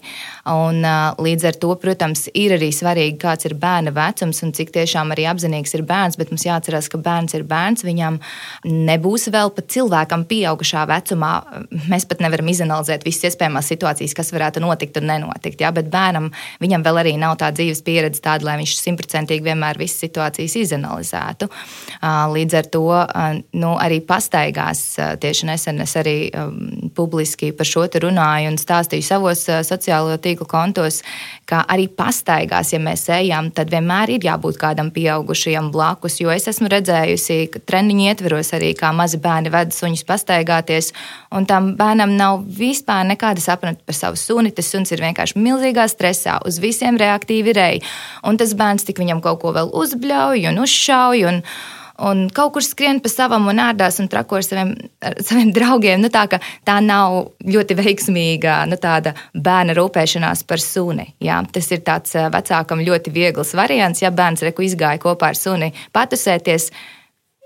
Un, 0.50 0.82
uh, 0.86 1.12
līdz 1.22 1.50
ar 1.52 1.60
to, 1.62 1.74
protams, 1.82 2.28
ir 2.38 2.56
arī 2.58 2.72
svarīgi, 2.76 3.20
kāds 3.22 3.50
ir 3.50 3.58
bērna 3.60 3.94
vecums 3.96 4.42
un 4.46 4.54
cik 4.56 4.74
tiešām 4.76 5.14
arī 5.16 5.28
apzinīgs 5.32 5.76
ir 5.78 5.86
bērns, 5.88 6.20
bet 6.20 6.34
mums 6.34 6.48
jāatcerās, 6.48 6.90
ka 6.92 7.01
bērns 7.04 7.36
ir 7.38 7.46
bērns, 7.50 7.86
viņam 7.88 8.20
nebūs 8.66 9.30
vēl 9.34 9.54
pat 9.56 9.70
cilvēkam 9.74 10.26
pieaugušā 10.30 10.86
vecumā. 10.90 11.32
Mēs 11.92 12.08
pat 12.10 12.24
nevaram 12.24 12.50
izanalizēt 12.52 13.06
visas 13.08 13.32
iespējamās 13.32 13.72
situācijas, 13.74 14.16
kas 14.18 14.32
varētu 14.36 14.64
notikt 14.64 15.00
un 15.02 15.10
nenotikt. 15.12 15.62
Ja? 15.64 15.74
Bet 15.76 15.92
bērnam 15.94 16.32
viņam 16.62 16.86
vēl 16.86 17.02
arī 17.04 17.16
nav 17.22 17.38
tā 17.42 17.52
dzīves 17.56 17.84
pieredze 17.86 18.24
tāda, 18.24 18.48
lai 18.48 18.58
viņš 18.62 18.78
simtprocentīgi 18.80 19.46
vienmēr 19.46 19.80
visas 19.82 20.04
situācijas 20.06 20.58
izanalizētu. 20.62 21.50
Līdz 22.32 22.58
ar 22.62 22.72
to 22.72 22.86
nu, 23.58 23.74
arī 23.82 24.02
pastaigās 24.06 24.84
tieši 25.22 25.50
nesen 25.50 25.82
es 25.84 25.96
arī 26.00 26.18
publiski 26.96 27.52
par 27.56 27.68
šo 27.68 27.88
runāju 28.02 28.52
un 28.52 28.60
stāstīju 28.62 29.04
savos 29.06 29.44
sociālo 29.68 30.16
tīklu 30.22 30.46
kontos, 30.50 31.02
ka 31.50 31.64
arī 31.72 31.88
pastaigās, 31.92 32.72
ja 32.72 32.80
mēs 32.80 33.08
ejam, 33.12 33.50
tad 33.56 33.72
vienmēr 33.74 34.14
ir 34.16 34.28
jābūt 34.28 34.60
kādam 34.62 34.92
pieaugušajam 34.94 35.72
blakus. 35.74 36.20
Jo 36.22 36.32
es 36.32 36.48
esmu 36.52 36.70
redzējusi, 36.82 37.40
ka 37.54 37.62
treniņu 37.70 38.08
ietveros 38.10 38.52
arī 38.58 38.74
kā 38.78 38.92
mazi 38.96 39.20
bērni 39.22 39.52
ved 39.54 39.74
suņus 39.76 40.06
pastaigāties, 40.10 40.92
un 41.32 41.48
tam 41.50 41.74
bērnam 41.80 42.16
nav 42.18 42.42
vispār 42.46 43.06
nekāda 43.10 43.44
sapņota 43.44 43.86
par 43.86 43.98
savu 43.98 44.20
suni. 44.20 44.54
Tas 44.56 44.72
suns 44.72 44.92
ir 44.92 45.04
vienkārši 45.04 45.40
milzīgā 45.42 45.88
stresā, 45.92 46.40
uz 46.48 46.60
visiem 46.62 47.00
reaktīvi 47.02 47.56
rej. 47.58 47.84
Un 48.28 48.40
tas 48.42 48.56
bērns 48.58 48.88
tik 48.88 49.02
viņam 49.02 49.22
kaut 49.24 49.42
ko 49.44 49.54
vēl 49.56 49.72
uzbļauj 49.84 50.50
un 50.52 50.66
uzšauj. 50.66 51.28
Un, 51.30 51.46
un 52.10 52.24
kaut 52.34 52.56
kur 52.56 52.66
skrien 52.66 53.02
pa 53.04 53.10
savam 53.12 53.50
un 53.52 53.62
ārdās 53.62 54.00
un 54.02 54.10
trako 54.12 54.40
ar 54.40 54.46
saviem, 54.46 54.74
ar 55.06 55.18
saviem 55.22 55.52
draugiem. 55.56 56.02
Nu, 56.02 56.12
tā, 56.14 56.26
tā 56.68 56.78
nav 56.84 57.34
ļoti 57.46 57.78
veiksmīga 57.80 58.62
nu, 58.70 58.80
bērna 59.34 59.76
rūpēšanās 59.78 60.46
par 60.50 60.64
suni. 60.64 61.12
Jā. 61.22 61.42
Tas 61.52 61.70
ir 61.72 61.84
tāds 61.88 62.16
vecākam 62.34 62.82
ļoti 62.86 63.14
viegls 63.14 63.54
variants. 63.58 64.02
Ja 64.04 64.14
bērns 64.14 64.46
reku 64.48 64.66
izgāja 64.66 65.02
kopā 65.02 65.34
ar 65.34 65.40
suni 65.40 65.74
patusēties, 65.94 66.72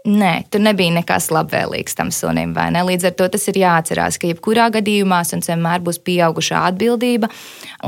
Nē, 0.06 0.44
tur 0.54 0.62
nebija 0.62 0.94
nekas 0.94 1.32
labvēlīgs 1.34 1.98
tam 1.98 2.12
sunim. 2.14 2.52
Līdz 2.54 3.08
ar 3.10 3.14
to 3.18 3.26
tas 3.34 3.48
ir 3.50 3.58
jāatcerās, 3.58 4.20
ka 4.22 4.30
jebkurā 4.30 4.68
gadījumā 4.76 5.24
suns 5.26 5.50
vienmēr 5.50 5.82
būs 5.82 5.98
pieaugušā 6.06 6.62
atbildība. 6.70 7.32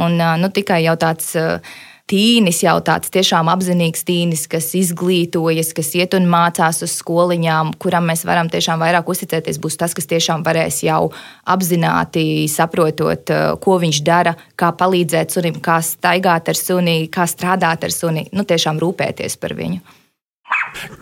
Un 0.01 0.17
nu, 0.41 0.49
tikai 0.49 0.79
jau 0.87 0.95
tāds 0.97 1.35
uh, 1.37 1.59
tīnis 2.07 2.61
jau 2.63 2.77
tāds 2.85 3.11
tiešām 3.11 3.49
apzinīgs 3.51 4.05
tīnis, 4.07 4.45
kas 4.49 4.69
izglītojas, 4.79 5.73
kas 5.75 5.91
iet 5.99 6.15
un 6.17 6.27
mācās 6.31 6.79
uz 6.85 6.95
skoliņām, 7.01 7.73
kuram 7.81 8.07
mēs 8.07 8.23
varam 8.27 8.49
tiešām 8.51 8.79
vairāk 8.83 9.09
uzticēties, 9.11 9.59
būs 9.63 9.77
tas, 9.79 9.95
kas 9.97 10.07
tiešām 10.09 10.45
varēs 10.47 10.81
jau 10.87 11.09
apzināti 11.47 12.47
saprotot, 12.51 13.29
eh, 13.29 13.55
ko 13.59 13.77
viņš 13.83 14.01
dara, 14.07 14.35
kā 14.55 14.71
palīdzēt 14.71 15.35
sunim, 15.35 15.59
kā 15.59 15.81
staigāt 15.83 16.49
ar 16.49 16.55
suni, 16.55 17.09
kā 17.11 17.27
strādāt 17.27 17.83
ar 17.83 17.91
suni, 17.91 18.27
nu 18.31 18.43
tiešām 18.43 18.79
rūpēties 18.79 19.39
par 19.39 19.55
viņu. 19.59 19.81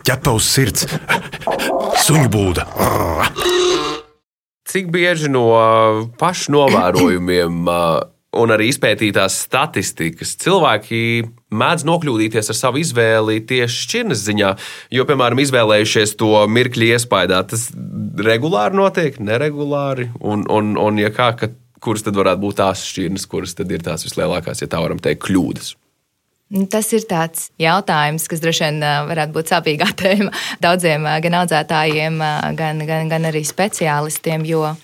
Ķepa 0.06 0.34
uz 0.34 0.46
sirds, 0.50 0.88
suņu 2.02 2.30
būda. 2.34 2.66
Cik 4.66 4.90
bieži 4.92 5.30
no 5.30 5.46
pašu 6.18 6.52
novērojumiem 6.56 7.70
un 8.40 8.54
arī 8.56 8.70
izpētītās 8.72 9.38
statistikas, 9.46 10.36
cilvēki 10.44 11.02
mēdz 11.56 11.86
nokļūdīties 11.88 12.52
ar 12.52 12.58
savu 12.58 12.82
izvēli 12.82 13.40
tieši 13.48 13.84
šķirnes 13.86 14.24
ziņā. 14.26 14.52
Jo, 14.96 15.06
piemēram, 15.10 15.42
izvēlējušies 15.44 16.16
to 16.20 16.32
mirkli 16.52 16.92
iespējā, 16.96 17.42
tas 17.52 17.70
regulāri 18.28 18.80
notiek, 18.80 19.20
neregulāri. 19.24 20.10
Un, 20.20 20.46
un, 20.52 20.76
un 20.82 21.02
ja 21.02 21.12
kā, 21.16 21.32
ka, 21.40 21.52
kuras 21.84 22.06
tad 22.06 22.18
varētu 22.20 22.44
būt 22.44 22.60
tās 22.62 22.86
šķirnes, 22.90 23.28
kuras 23.32 23.56
tad 23.58 23.72
ir 23.72 23.84
tās 23.86 24.06
vislielākās, 24.08 24.64
ja 24.64 24.72
tā 24.72 24.84
varam 24.84 25.02
teikt, 25.02 25.26
kļūdas? 25.28 25.76
Tas 26.70 26.92
ir 26.94 27.08
tāds 27.10 27.48
jautājums, 27.58 28.28
kas 28.30 28.42
droši 28.44 28.68
vien 28.68 28.84
varētu 29.10 29.34
būt 29.34 29.50
sāpīgā 29.50 29.88
tēma 30.02 30.34
daudziem 30.62 31.08
gan 31.26 31.40
audzētājiem, 31.42 32.20
gan, 32.60 32.84
gan, 32.86 33.10
gan 33.10 33.32
arī 33.32 33.42
speciālistiem. 33.48 34.46
Jo 34.46 34.76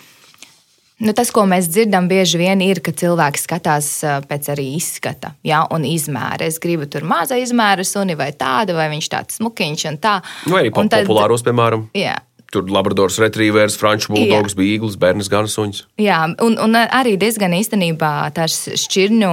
Nu, 1.02 1.16
tas, 1.18 1.32
ko 1.34 1.48
mēs 1.50 1.66
dzirdam, 1.72 2.06
bieži 2.12 2.38
vien 2.38 2.62
ir, 2.62 2.82
ka 2.86 2.94
cilvēks 2.94 3.48
skatās 3.48 3.88
pēc 4.30 4.50
arī 4.54 4.68
izskata 4.78 5.34
ja, 5.48 5.64
un 5.74 5.86
izmēra. 5.88 6.46
Es 6.46 6.60
gribu 6.62 6.86
tur 6.92 7.08
maza 7.10 7.40
izmēra 7.42 7.86
suni 7.88 8.14
vai 8.20 8.30
tādu, 8.38 8.76
vai 8.78 8.86
viņš 8.94 9.08
tāds 9.10 9.40
smukiņš 9.42 9.88
un 9.90 9.98
tā. 10.04 10.20
Vai 10.46 10.66
arī 10.66 10.74
tad, 10.76 11.02
populāros, 11.10 11.46
piemēram. 11.48 11.88
Jā. 11.98 12.20
Tur 12.52 12.68
Labradors, 12.70 13.18
Retrievers, 13.24 13.78
Franču 13.80 14.12
buldogs, 14.14 14.54
Bīgls, 14.60 15.00
Bērns 15.00 15.32
Gansuņš. 15.32 15.84
Jā, 16.04 16.22
un, 16.44 16.58
un 16.60 16.78
arī 16.84 17.16
diezgan 17.18 17.56
īstenībā 17.56 18.14
tās 18.36 18.66
šķirņu 18.84 19.32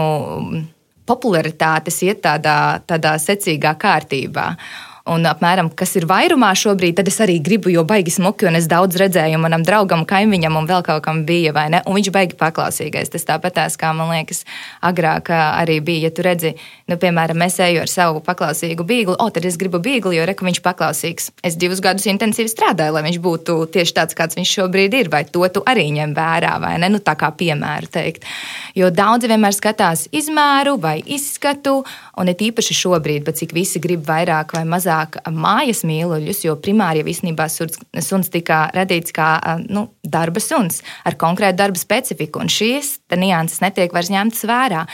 popularitātes 1.08 2.00
iet 2.06 2.22
tādā, 2.24 2.78
tādā 2.88 3.16
secīgā 3.20 3.74
kārtībā 3.80 4.52
un 5.08 5.26
apmēram 5.28 5.70
kas 5.78 5.94
ir 5.98 6.06
vairumā 6.08 6.50
šobrīd, 6.58 6.96
tad 6.98 7.08
es 7.10 7.18
arī 7.24 7.38
gribu, 7.44 7.70
jo 7.72 7.84
baigi 7.88 8.12
smuki, 8.14 8.48
un 8.48 8.58
es 8.58 8.68
daudz 8.70 8.98
redzēju 9.00 9.40
manam 9.40 9.64
draugam, 9.66 10.04
kaimiņam 10.08 10.58
un 10.60 10.68
vēl 10.68 10.84
kaut 10.86 11.02
kam 11.04 11.24
bija, 11.28 11.52
vai 11.56 11.68
ne? 11.72 11.82
Un 11.88 11.96
viņš 11.98 12.10
baigi 12.14 12.38
paklausīgais. 12.38 13.12
Tas 13.12 13.26
tāpatās, 13.28 13.78
kā 13.80 13.92
man 13.96 14.12
liekas, 14.12 14.44
agrāk 14.84 15.30
arī 15.34 15.78
bija. 15.84 16.08
Ja 16.08 16.14
tu 16.14 16.24
redzi, 16.26 16.54
nu, 16.88 16.98
piemēram, 17.00 17.42
es 17.46 17.58
eju 17.64 17.82
ar 17.82 17.92
savu 17.92 18.22
paklausīgu 18.24 18.86
bīglu, 18.86 19.16
o, 19.18 19.28
tad 19.34 19.48
es 19.48 19.58
gribu 19.60 19.80
bīglu, 19.82 20.14
jo 20.16 20.26
reku 20.28 20.46
viņš 20.46 20.62
paklausīgs. 20.64 21.30
Es 21.46 21.58
divus 21.58 21.82
gadus 21.84 22.06
intensīvi 22.10 22.52
strādāju, 22.52 22.94
lai 22.96 23.04
viņš 23.08 23.20
būtu 23.24 23.58
tieši 23.74 23.96
tāds, 23.96 24.18
kāds 24.18 24.38
viņš 24.38 24.54
šobrīd 24.60 24.96
ir, 25.00 25.12
vai 25.12 25.24
to 25.28 25.44
tu 25.52 25.64
arī 25.68 25.88
ņem 25.96 26.14
vērā, 26.16 26.54
vai 26.62 26.76
ne? 26.82 26.92
Nu, 26.92 27.02
tā 27.04 27.16
kā 27.18 27.32
piemēru 27.34 27.90
teikt. 27.92 28.26
Jo 28.78 28.92
daudzi 28.94 29.30
vienmēr 29.30 29.54
skatās 29.56 30.06
izmēru 30.14 30.76
vai 30.80 30.98
izskatu, 31.04 31.80
un 32.18 32.30
it 32.30 32.42
īpaši 32.44 32.76
šobrīd, 32.76 33.24
bet 33.26 33.40
cik 33.40 33.54
visi 33.56 33.82
grib 33.82 34.04
vairāk 34.06 34.54
vai 34.56 34.64
mazāk 34.68 34.97
vairāk 34.98 35.18
mājas 35.32 35.84
mīluļus, 35.86 36.44
jo 36.46 36.56
primāri 36.60 37.02
jau 37.02 37.08
īstenībā 37.08 37.48
suns 37.48 38.30
tika 38.30 38.68
radīts 38.74 39.12
kā 39.12 39.38
nu, 39.68 39.88
darba 40.02 40.40
suns 40.40 40.82
ar 41.04 41.16
konkrētu 41.16 41.58
darba 41.58 41.78
specifiku, 41.78 42.40
un 42.40 42.48
šīs 42.48 42.98
nianses 43.16 43.62
netiek 43.62 43.92
vairs 43.92 44.10
ņemtas 44.10 44.44
vērā 44.48 44.86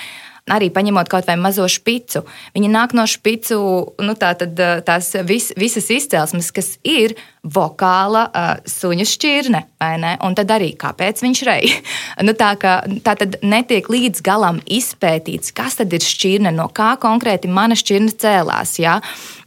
arī 0.52 0.68
paņemot 0.72 1.08
kaut 1.08 1.28
vai 1.28 1.36
mazo 1.40 1.64
špicu. 1.70 2.24
Viņi 2.56 2.68
nāk 2.72 2.92
no 2.96 3.06
špicu, 3.08 3.58
nu, 4.04 4.14
tā 4.20 4.34
tad, 4.36 4.58
tās 4.84 5.14
vis, 5.24 5.50
visas 5.56 5.88
izcelsmes, 5.92 6.50
kas 6.52 6.74
ir 6.84 7.16
vokāla 7.44 8.24
uh, 8.28 8.50
suņu 8.68 9.04
šķirne, 9.08 9.60
vai 9.80 9.94
ne? 10.00 10.14
Un 10.24 10.36
tad 10.36 10.52
arī 10.52 10.70
kāpēc 10.80 11.20
viņš 11.24 11.42
rej. 11.48 11.72
nu, 12.26 12.36
tā, 12.36 12.54
ka, 12.60 12.76
tā 13.04 13.16
tad 13.20 13.38
netiek 13.44 13.88
līdz 13.88 14.24
galam 14.24 14.60
izpētīts, 14.64 15.52
kas 15.56 15.80
tad 15.80 15.92
ir 15.96 16.04
šķirne, 16.04 16.52
no 16.56 16.68
kā 16.72 16.94
konkrēti 17.00 17.48
mana 17.48 17.76
šķirne 17.76 18.12
cēlās. 18.20 18.76
Ja? 18.80 18.98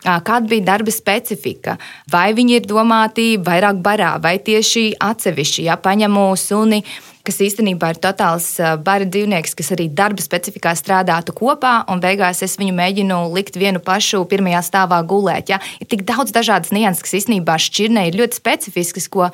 Kāda 0.02 0.46
bija 0.50 0.66
darba 0.72 0.94
specifika, 0.94 1.78
vai 2.10 2.32
viņi 2.38 2.58
ir 2.58 2.70
domāti 2.70 3.32
vairāk 3.42 3.82
barā, 3.86 4.16
vai 4.22 4.38
tieši 4.42 4.92
atsevišķi, 5.04 5.68
ja 5.68 5.78
paņemu 5.82 6.30
suni 6.38 6.84
kas 7.28 7.42
īstenībā 7.44 7.92
ir 7.94 8.00
totāls 8.04 8.48
bara 8.86 9.08
dzīvnieks, 9.08 9.56
kas 9.58 9.74
arī 9.76 9.90
darba 9.94 10.24
specifikā 10.24 10.74
strādātu 10.78 11.36
kopā, 11.36 11.82
un 11.92 12.02
beigās 12.04 12.44
es 12.46 12.58
viņu 12.60 12.76
mēģinu 12.78 13.20
likt 13.36 13.60
vienu 13.60 13.84
pašu 13.84 14.24
pirmajā 14.32 14.64
stāvā 14.66 15.02
gulēt. 15.08 15.52
Ja? 15.52 15.62
Ir 15.82 15.92
tik 15.92 16.08
daudz 16.08 16.34
dažādas 16.36 16.74
nianses, 16.76 17.04
kas 17.06 17.20
īstenībā 17.22 17.60
šķirnē 17.62 18.08
ir 18.08 18.20
ļoti 18.22 18.40
specifiskas, 18.40 19.10
ko 19.12 19.30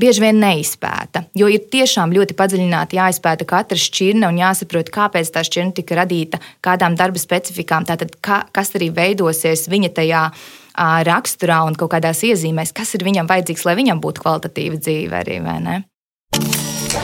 bieži 0.00 0.22
vien 0.22 0.38
neizpēta. 0.40 1.24
Jo 1.36 1.48
ir 1.50 1.66
tiešām 1.72 2.14
ļoti 2.14 2.36
padziļināti 2.38 2.98
jāizpēta 3.00 3.46
katra 3.48 3.78
šķirne 3.80 4.30
un 4.30 4.40
jāsaprot, 4.40 4.92
kāpēc 4.94 5.32
tā 5.34 5.44
šķirne 5.46 5.76
tika 5.76 5.98
radīta, 5.98 6.40
kādām 6.64 6.96
darba 6.98 7.20
specifikām, 7.20 7.88
tātad, 7.88 8.14
kā, 8.24 8.44
kas 8.54 8.74
arī 8.78 8.92
veidosies 8.96 9.66
viņa 9.70 9.92
tajā 10.00 10.24
raksturā 11.10 11.60
un 11.66 11.76
kaut 11.76 11.92
kādās 11.96 12.22
iezīmēs, 12.24 12.72
kas 12.76 12.94
ir 12.96 13.04
viņam 13.04 13.28
vajadzīgs, 13.30 13.66
lai 13.68 13.78
viņam 13.82 14.02
būtu 14.02 14.24
kvalitatīva 14.24 14.80
dzīve 14.80 15.24
arī. 15.24 15.40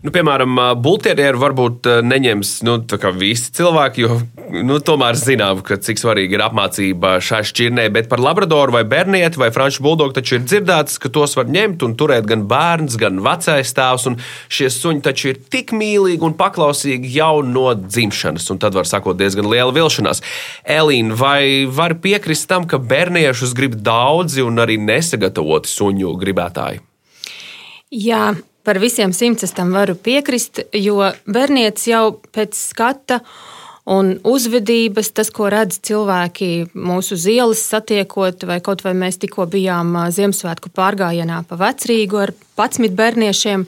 Nu, 0.00 0.08
piemēram, 0.14 0.54
buļbuļsaktas 0.80 1.36
varbūt 1.36 1.86
neņems 2.08 2.50
nu, 2.64 2.78
visi 3.20 3.50
cilvēki, 3.58 4.00
jo 4.06 4.14
nu, 4.64 4.78
tomēr 4.80 5.18
zinām, 5.20 5.60
cik 5.60 6.00
svarīga 6.00 6.38
ir 6.38 6.44
apmācība 6.46 7.18
šai 7.20 7.42
šķirnē. 7.44 7.84
Bet 7.92 8.08
par 8.08 8.22
labradoru 8.24 8.78
vai 8.78 8.82
bērnieti 8.88 9.36
vai 9.40 9.50
franču 9.52 9.84
buldogu 9.84 10.16
taču 10.16 10.38
ir 10.38 10.46
dzirdēts, 10.46 10.96
ka 11.02 11.12
tos 11.12 11.36
var 11.36 11.52
ņemt 11.52 11.84
un 11.84 11.98
turēt 12.00 12.24
gan 12.30 12.46
bērns, 12.48 12.96
gan 13.00 13.20
vecais 13.26 13.76
tēvs. 13.76 14.08
Šie 14.48 14.72
suņi 14.72 15.04
taču 15.04 15.34
ir 15.34 15.44
tik 15.52 15.76
mīlīgi 15.76 16.24
un 16.24 16.38
paklausīgi 16.38 17.12
jau 17.18 17.44
no 17.44 17.68
dzimšanas, 17.76 18.48
un 18.54 18.64
tad 18.64 18.80
var 18.80 18.88
sakot 18.88 19.20
diezgan 19.20 19.52
liela 19.52 19.76
vilšanās. 19.76 20.24
Elīna, 20.64 21.12
vai 21.20 21.68
var 21.68 21.98
piekrist 22.00 22.48
tam, 22.48 22.64
ka 22.64 22.80
bērniešus 22.80 23.52
grib 23.52 23.76
daudzi 23.84 24.48
un 24.48 24.64
arī 24.64 24.80
nesagatavoti 24.80 25.68
suņu 25.68 26.16
gribētāji? 26.24 26.86
Jā, 27.90 28.30
par 28.70 28.78
visiem 28.78 29.10
simts 29.10 29.42
es 29.42 29.50
tam 29.50 29.72
varu 29.74 29.96
piekrist, 29.98 30.60
jo 30.78 31.00
bērnietis 31.26 31.88
jau 31.90 32.04
pēc 32.30 32.54
skata 32.54 33.16
un 33.90 34.12
uzvedības, 34.22 35.08
tas, 35.16 35.32
ko 35.34 35.48
redz 35.50 35.80
cilvēki 35.88 36.68
mūsu 36.78 37.18
ielas 37.32 37.64
satiekot, 37.66 38.46
vai 38.46 38.60
kaut 38.62 38.84
vai 38.86 38.92
mēs 38.94 39.18
tikko 39.24 39.48
bijām 39.50 39.96
Ziemassvētku 40.14 40.70
pārgājienā 40.76 41.40
pa 41.50 41.58
vecrīgu 41.64 42.22
ar 42.28 42.34
11 42.60 42.94
bērniešiem. 42.94 43.66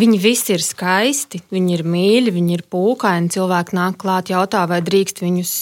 Viņi 0.00 0.22
visi 0.24 0.54
ir 0.56 0.64
skaisti, 0.64 1.42
viņi 1.52 1.76
ir 1.76 1.84
mīļi, 1.84 2.32
viņi 2.32 2.56
ir 2.56 2.64
pūkaini. 2.72 3.28
Cilvēki 3.34 3.76
nāk 3.76 4.00
klāt, 4.00 4.32
jautā, 4.32 4.64
vai 4.70 4.80
drīkst 4.80 5.20
viņus 5.20 5.56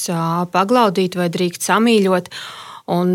paglaudīt, 0.54 1.18
vai 1.18 1.26
drīkst 1.26 1.66
samīļot. 1.66 2.30
Un, 2.90 3.12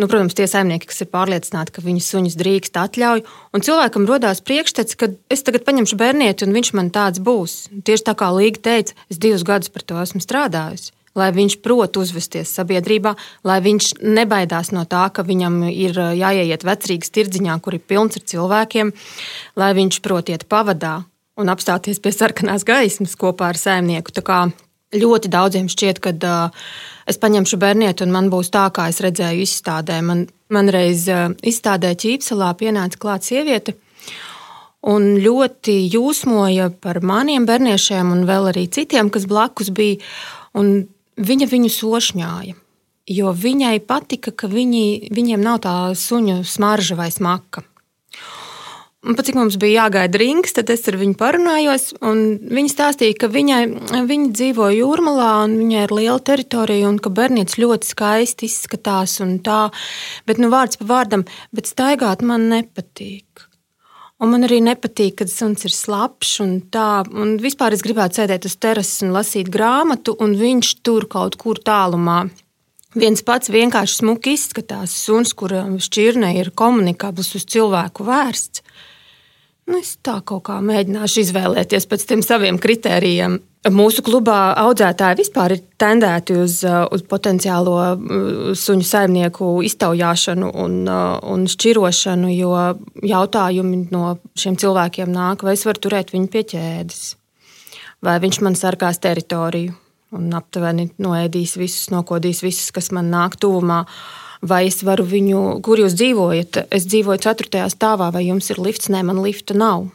nu, 0.00 0.06
protams, 0.08 0.32
tie 0.32 0.46
saimnieki, 0.48 0.88
kas 0.88 1.02
ir 1.04 1.10
pārliecināti, 1.12 1.74
ka 1.76 1.82
viņu 1.84 2.00
suņus 2.00 2.36
drīkst 2.40 2.78
atļauj, 2.80 3.20
un 3.52 3.64
cilvēkam 3.66 4.06
radās 4.08 4.40
priekšstats, 4.40 4.96
ka 4.96 5.10
es 5.28 5.44
tagad 5.44 5.66
paņemšu 5.66 5.98
bērnieti, 6.00 6.46
un 6.46 6.56
viņš 6.56 6.70
man 6.78 6.88
tāds 6.94 7.20
būs. 7.20 7.66
Tieši 7.84 8.06
tā 8.06 8.14
kā 8.16 8.30
Līga 8.32 8.62
teica, 8.70 8.96
es 9.12 9.20
divus 9.20 9.44
gadus 9.44 9.68
par 9.74 9.84
to 9.84 9.98
esmu 10.00 10.22
strādājusi. 10.24 10.94
Lai 11.18 11.28
viņš 11.36 11.58
prot 11.60 11.98
uzvesties 12.00 12.54
sabiedrībā, 12.54 13.12
lai 13.44 13.58
viņš 13.60 13.90
nebaidās 14.00 14.70
no 14.72 14.86
tā, 14.88 15.02
ka 15.12 15.26
viņam 15.26 15.66
ir 15.68 15.98
jāiet 16.16 16.64
vecrīgas 16.64 17.12
tirdziņā, 17.12 17.58
kur 17.60 17.76
ir 17.76 17.84
pilns 17.84 18.16
ar 18.16 18.24
cilvēkiem, 18.30 18.94
lai 19.60 19.70
viņš 19.76 20.00
prot 20.06 20.32
iet 20.32 20.46
pavadā 20.48 21.00
un 21.36 21.52
apstāties 21.52 22.00
pie 22.00 22.14
sarkanās 22.14 22.64
gaismas 22.64 23.18
kopā 23.20 23.50
ar 23.52 23.60
saimnieku. 23.60 24.14
Tā 24.16 24.24
kā 24.24 24.40
ļoti 24.94 25.30
daudziem 25.30 25.68
šķiet, 25.70 26.00
ka 26.02 26.14
uh, 26.14 26.70
es 27.10 27.18
paņemšu 27.20 27.58
bērnieti, 27.60 28.06
un 28.06 28.14
man 28.14 28.30
būs 28.32 28.52
tā, 28.54 28.68
kā 28.74 28.88
es 28.90 29.00
redzēju 29.04 29.44
izstādē. 29.44 30.00
Man, 30.06 30.24
man 30.54 30.70
reiz 30.72 31.06
izstādē 31.06 31.92
Čīpselā 31.98 32.52
pienāca 32.60 33.00
klāt 33.00 33.26
sieviete. 33.28 33.76
Un 34.90 35.18
ļoti 35.20 35.74
jūsmoja 35.92 36.70
par 36.80 37.02
maniem 37.04 37.44
bērniešiem, 37.48 38.14
un 38.14 38.24
vēl 38.28 38.48
arī 38.54 38.64
citiem, 38.72 39.10
kas 39.12 39.28
blakus 39.28 39.68
bija. 39.76 40.00
Viņa 41.20 41.46
viņu 41.50 41.68
sošņāja, 41.74 42.54
jo 43.12 43.32
viņai 43.36 43.74
patika, 43.84 44.32
ka 44.32 44.48
viņi, 44.48 45.10
viņiem 45.12 45.42
nav 45.44 45.60
tā 45.66 45.74
suņu 45.92 46.40
smarža 46.48 46.96
vai 46.96 47.10
smaka. 47.12 47.66
Un 49.00 49.16
pat 49.16 49.24
cik 49.30 49.36
mums 49.38 49.54
bija 49.56 49.86
jāgaida 49.86 50.18
rings, 50.20 50.52
tad 50.52 50.68
es 50.72 50.82
ar 50.90 50.98
viņu 51.00 51.14
parunājos. 51.16 51.86
Viņa 52.04 52.68
stāstīja, 52.68 53.16
ka 53.22 53.30
viņai, 53.32 53.62
viņa 54.10 54.32
dzīvo 54.36 54.66
jūrmalā 54.76 55.30
un 55.46 55.54
viņai 55.56 55.84
ir 55.86 55.94
liela 55.96 56.20
teritorija 56.20 56.90
un 56.90 56.98
ka 57.00 57.12
bērnītis 57.16 57.56
ļoti 57.62 57.88
skaisti 57.94 58.50
izskatās 58.50 59.16
tā. 59.46 59.60
Bet 60.28 60.42
nu, 60.42 60.50
vārds 60.52 60.76
pa 60.82 60.88
vārdam, 60.90 61.24
bet 61.56 61.70
staigāt 61.70 62.20
man 62.20 62.50
nepatīk. 62.52 63.46
Un 64.20 64.34
man 64.34 64.44
arī 64.44 64.58
nepatīk, 64.60 65.16
kad 65.22 65.32
suns 65.32 65.64
ir 65.64 65.72
slapjš 65.72 66.34
un 66.44 66.52
tā. 66.68 67.00
Un 67.08 67.38
vispār 67.40 67.72
es 67.72 67.80
gribētu 67.86 68.20
sēdēt 68.20 68.44
uz 68.50 68.58
terases 68.60 69.00
un 69.06 69.14
lasīt 69.16 69.48
grāmatu, 69.48 70.12
un 70.20 70.36
viņš 70.36 70.74
tur 70.84 71.08
kaut 71.08 71.40
kur 71.40 71.56
tālumā. 71.56 72.26
Viens 73.00 73.24
pats 73.24 73.48
vienkārši 73.48 74.02
smuki 74.02 74.36
izskatās. 74.36 74.92
Suns, 74.92 75.32
kuram 75.32 75.78
šķirne 75.80 76.34
ir 76.36 76.52
komunikabls 76.52 77.32
uz 77.38 77.48
cilvēku 77.48 78.04
vērsts. 78.04 78.66
Nu, 79.70 79.78
es 79.78 79.94
tā 80.02 80.16
kaut 80.26 80.42
kā 80.48 80.56
mēģināšu 80.66 81.22
izvēlēties 81.22 81.86
pēc 81.90 82.04
tiem 82.08 82.24
saviem 82.26 82.58
kritērijiem. 82.58 83.36
Mūsu 83.70 84.02
klubā 84.02 84.54
audzētāji 84.58 85.18
vispār 85.20 85.54
ir 85.54 85.60
tendēti 85.78 86.34
uz, 86.40 86.56
uz 86.64 87.02
potenciālo 87.06 87.74
uh, 87.76 87.98
suņu 88.56 88.86
saimnieku 88.88 89.50
iztaujāšanu 89.68 90.48
un, 90.64 90.78
uh, 90.88 91.18
un 91.30 91.44
šķirošanu, 91.52 92.32
jo 92.34 92.54
jautājumi 93.12 93.84
no 93.92 94.14
šiem 94.34 94.56
cilvēkiem 94.58 95.12
nāk, 95.12 95.44
vai 95.46 95.54
es 95.58 95.66
varu 95.68 95.84
turēt 95.86 96.14
viņu 96.16 96.32
pie 96.32 96.42
ķēdes, 96.54 97.04
vai 98.08 98.16
viņš 98.24 98.40
man 98.46 98.58
sargās 98.58 98.98
teritoriju 99.04 99.76
un 100.16 100.32
aptuveni 100.34 100.88
noēdīs 100.98 101.54
visus, 101.60 101.92
nokodīs 101.92 102.42
visus, 102.42 102.72
kas 102.74 102.90
man 102.96 103.12
nāk 103.12 103.38
tuvumā. 103.38 103.84
Uh, 103.84 104.29
vai 104.42 104.64
es 104.68 104.80
varu 104.86 105.04
viņu, 105.06 105.60
kur 105.64 105.80
jūs 105.82 105.96
dzīvojat? 105.98 106.64
Es 106.72 106.88
dzīvoju 106.88 107.22
4. 107.26 107.64
stāvā, 107.72 108.10
vai 108.14 108.26
jums 108.26 108.50
ir 108.52 108.60
lifts? 108.62 108.90
Nē, 108.92 109.04
man 109.06 109.22
lifta 109.24 109.56
nav. 109.56 109.88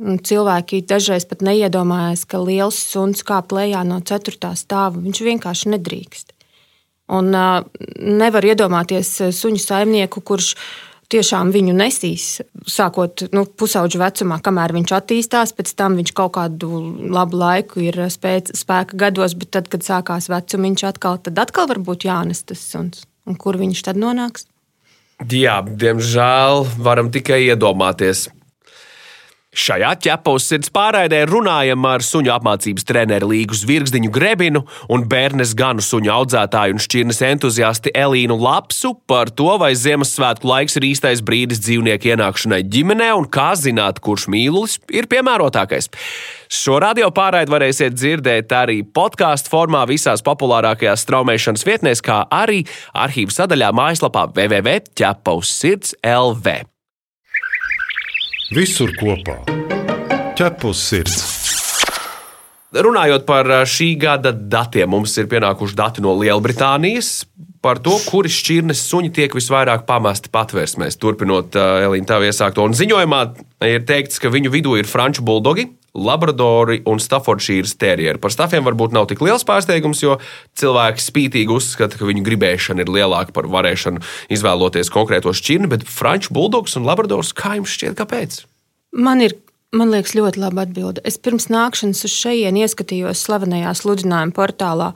Cilvēki 0.00 0.82
dažreiz 0.88 1.26
pat 1.28 1.42
neiedomājas, 1.44 2.24
ka 2.24 2.40
liels 2.40 2.78
suns 2.80 3.24
kāp 3.26 3.52
lejā 3.52 3.82
no 3.84 4.00
4. 4.00 4.54
stāva. 4.56 4.96
Viņš 4.96 5.24
vienkārši 5.26 5.74
nedrīkst. 5.76 6.32
Un 7.10 7.34
uh, 7.34 7.64
nevar 7.98 8.46
iedomāties 8.46 9.18
suņu 9.34 9.60
saimnieku, 9.60 10.22
kurš 10.22 10.54
tiešām 11.10 11.50
viņu 11.50 11.74
nesīs, 11.74 12.26
sākot 12.70 13.26
nu, 13.34 13.42
pusauģu 13.44 13.98
vecumā, 14.00 14.38
kamēr 14.46 14.74
viņš 14.78 14.94
attīstās. 14.94 15.54
Pēc 15.58 15.74
tam 15.78 15.98
viņš 15.98 16.14
kaut 16.16 16.36
kādu 16.38 16.70
labu 17.10 17.40
laiku 17.42 17.82
ir 17.90 17.98
spēc, 18.14 18.54
spēka 18.62 18.98
gados, 19.04 19.34
bet 19.38 19.52
tad, 19.58 19.70
kad 19.72 19.84
sākās 19.86 20.30
vecums, 20.30 20.86
atkal, 20.86 21.18
tad 21.18 21.42
atkal 21.42 21.70
var 21.70 21.82
būt 21.90 22.06
jānes 22.08 22.46
tas 22.46 22.62
suns. 22.62 23.04
Un 23.28 23.36
kur 23.40 23.58
viņš 23.60 23.84
tad 23.88 24.00
nonāks? 24.00 24.46
Jā, 25.28 25.58
diemžēl 25.60 26.64
varam 26.80 27.10
tikai 27.12 27.42
iedomāties. 27.50 28.28
Šajā 29.50 29.96
ķepa 29.98 30.30
uz 30.30 30.44
sirds 30.46 30.70
pārraidē 30.70 31.24
runājam 31.26 31.82
ar 31.90 32.04
suņu 32.06 32.30
apmācības 32.36 32.84
treneru 32.86 33.32
Līgu 33.32 33.56
Zvirgzdiņu 33.58 34.12
Grebinu 34.14 34.62
un 34.94 35.02
bērnes 35.10 35.56
ganu 35.58 35.82
suņu 35.82 36.12
audzētāju 36.14 36.76
un 36.76 36.82
šķirnes 36.84 37.18
entuziasti 37.26 37.90
Elīnu 37.90 38.36
Lapsu 38.38 38.92
par 39.10 39.34
to, 39.34 39.48
vai 39.58 39.72
Ziemassvētku 39.74 40.46
laiks 40.46 40.78
ir 40.78 40.86
īstais 40.92 41.24
brīdis 41.26 41.64
dzīvnieku 41.66 42.12
ienākšanai 42.12 42.62
ģimenē 42.62 43.10
un 43.18 43.26
kā 43.26 43.50
zināt, 43.58 43.98
kurš 43.98 44.30
mīlulis 44.30 44.78
ir 44.94 45.10
piemērotākais. 45.10 45.90
Šo 46.46 46.78
radio 46.86 47.10
pārraidi 47.10 47.50
varēsiet 47.50 47.98
dzirdēt 47.98 48.54
arī 48.54 48.84
podkāstu 48.86 49.50
formā 49.50 49.82
visās 49.90 50.22
populārākajās 50.22 51.02
straumēšanas 51.02 51.66
vietnēs, 51.66 52.06
kā 52.06 52.22
arī 52.30 52.62
arhīvu 52.94 53.34
sadaļā 53.34 53.74
mājaslapā 53.74 54.28
www.ķepauzsirds 54.30 55.98
LV. 56.06 56.69
Visur 58.50 58.90
kopā- 58.98 59.36
ķepus 60.38 60.78
sirds. 60.82 61.20
Runājot 62.74 63.22
par 63.22 63.46
šī 63.46 63.92
gada 63.94 64.32
datiem, 64.34 64.90
mums 64.90 65.14
ir 65.22 65.28
pienākuši 65.30 65.76
dati 65.78 66.02
no 66.02 66.16
Lielbritānijas 66.18 67.28
par 67.62 67.78
to, 67.78 67.94
kuri 68.08 68.26
šķirnes 68.26 68.82
suņi 68.90 69.12
tiek 69.14 69.30
visvairāk 69.30 69.86
pamesti 69.86 70.32
patvērsmēs. 70.34 70.98
Turpinot 70.98 71.54
Elīna 71.54 72.10
tā 72.10 72.18
iesākto, 72.26 72.66
un 72.66 72.74
ziņojumā 72.74 73.20
ir 73.70 73.86
teikts, 73.86 74.18
ka 74.18 74.26
viņu 74.34 74.50
vidū 74.50 74.74
ir 74.80 74.90
franču 74.90 75.22
buldogi, 75.22 75.68
Labradori 75.94 76.80
un 76.86 77.00
Staffordshīras 77.02 77.74
terrieri. 77.80 78.20
Par 78.22 78.34
stafiem 78.34 78.64
varbūt 78.66 78.94
nav 78.94 79.08
tik 79.10 79.22
liels 79.26 79.46
pārsteigums, 79.48 80.04
jo 80.04 80.16
cilvēki 80.60 81.02
spītīgi 81.02 81.54
uzskata, 81.54 81.98
ka 81.98 82.08
viņu 82.08 82.24
gribēšana 82.28 82.84
ir 82.84 82.94
lielāka 82.94 83.34
par 83.36 83.50
varēšanu 83.50 84.02
izvēloties 84.30 84.92
konkrēto 84.94 85.34
šķirni, 85.34 85.70
bet 85.72 85.86
franču 85.88 86.34
buldogs 86.36 86.78
un 86.78 86.86
labradors 86.86 87.34
kā 87.34 87.56
jums 87.58 87.74
šķiet, 87.74 87.98
kāpēc? 87.98 88.42
Man 88.94 89.22
ir 89.26 89.38
Man 89.70 89.92
liekas, 89.92 90.16
ļoti 90.18 90.40
laba 90.42 90.64
atbilde. 90.66 91.02
Es 91.06 91.14
pirms 91.22 91.46
nākšanas 91.46 92.02
uz 92.02 92.10
šejienu 92.10 92.64
ieskatījos 92.64 93.20
slavenajā 93.22 93.70
sludinājuma 93.78 94.34
portālā. 94.34 94.88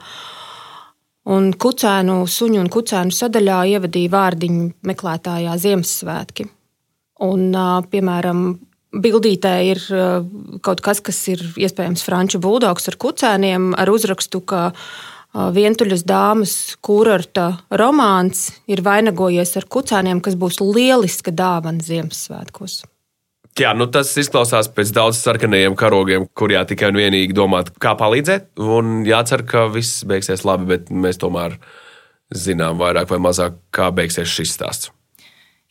Un 1.31 1.53
kucēnu, 1.55 2.17
suņu 2.27 2.59
un 2.59 2.67
kucēnu 2.73 3.15
sadaļā 3.15 3.61
ievadīja 3.71 4.11
vārdiņu 4.11 4.65
meklētājā 4.85 5.55
Ziemassvētki. 5.63 6.49
Un, 7.23 7.55
piemēram, 7.87 8.41
Bildītē 8.95 9.55
ir 9.67 9.81
uh, 9.91 10.23
kaut 10.63 10.81
kas, 10.85 11.01
kas 11.03 11.19
ir 11.33 11.43
iespējams 11.59 12.05
franču 12.05 12.39
buldogs 12.43 12.87
ar 12.91 12.95
kucēniem, 13.01 13.73
ar 13.75 13.91
uzrakstu, 13.91 14.39
ka 14.47 14.69
uh, 14.71 15.49
vientuļas 15.55 16.05
dāmas 16.07 16.55
kurorta 16.85 17.51
romāns 17.75 18.49
ir 18.71 18.83
vainagojies 18.85 19.55
ar 19.59 19.67
kucēniem, 19.67 20.23
kas 20.23 20.37
būs 20.39 20.61
lieliska 20.63 21.35
dāvana 21.35 21.83
Ziemassvētkos. 21.83 22.83
Jā, 23.55 23.69
nu 23.71 23.85
tas 23.87 24.09
izklausās 24.19 24.67
pēc 24.75 24.89
daudziem 24.91 25.21
sarkanajiem 25.21 25.75
karogiem, 25.79 26.25
kuriem 26.35 26.65
tikai 26.67 26.89
un 26.91 26.97
vienīgi 26.99 27.35
domāt, 27.35 27.69
kā 27.79 27.93
palīdzēt. 27.95 28.49
Un 28.59 29.05
jācer, 29.07 29.45
ka 29.47 29.69
viss 29.71 30.03
beigsies 30.07 30.43
labi, 30.43 30.67
bet 30.73 30.91
mēs 30.91 31.21
tomēr 31.21 31.55
zinām 32.35 32.81
vairāk 32.81 33.13
vai 33.13 33.21
mazāk, 33.23 33.55
kā 33.71 33.87
beigsies 33.95 34.27
šis 34.27 34.57
stāsts. 34.57 34.91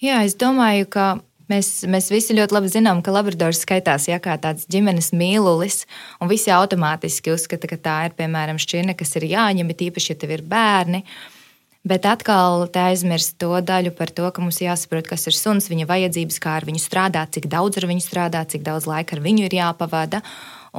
Jā, 0.00 0.22
es 0.24 0.32
domāju, 0.40 0.88
ka 0.88 1.04
Mēs, 1.52 1.68
mēs 1.90 2.08
visi 2.08 2.32
ļoti 2.36 2.56
labi 2.56 2.70
zinām, 2.72 3.02
ka 3.04 3.12
Labradors 3.12 3.60
skaitās 3.66 4.06
ja, 4.08 4.16
kā 4.22 4.38
tāds 4.40 4.64
ģimenes 4.70 5.10
mīlulis, 5.12 5.82
un 6.22 6.30
visi 6.30 6.52
automātiski 6.54 7.34
uzskata, 7.34 7.68
ka 7.68 7.76
tā 7.76 7.96
ir 8.08 8.14
piemēram 8.16 8.60
šķirne, 8.60 8.94
kas 8.96 9.12
ir 9.20 9.28
jāņem, 9.28 9.72
it 9.74 9.84
īpaši, 9.90 10.14
ja 10.14 10.20
tev 10.22 10.32
ir 10.38 10.44
bērni. 10.48 11.02
Bet 11.84 12.06
atkal 12.08 12.64
te 12.72 12.80
aizmirst 12.80 13.36
to 13.42 13.52
daļu 13.60 13.92
par 13.98 14.08
to, 14.16 14.24
ka 14.32 14.40
mums 14.40 14.62
jāsaprot, 14.64 15.04
kas 15.10 15.28
ir 15.28 15.36
suns, 15.36 15.68
viņa 15.68 15.84
vajadzības, 15.90 16.40
kā 16.40 16.56
ar 16.56 16.64
viņu 16.64 16.80
strādāt, 16.80 17.34
cik 17.36 17.50
daudz 17.52 17.76
ar 17.76 17.90
viņu 17.92 18.06
strādāt, 18.06 18.54
cik 18.56 18.64
daudz 18.64 18.88
laika 18.88 19.18
ar 19.18 19.24
viņu 19.26 19.44
ir 19.44 19.58
jāpavada. 19.60 20.22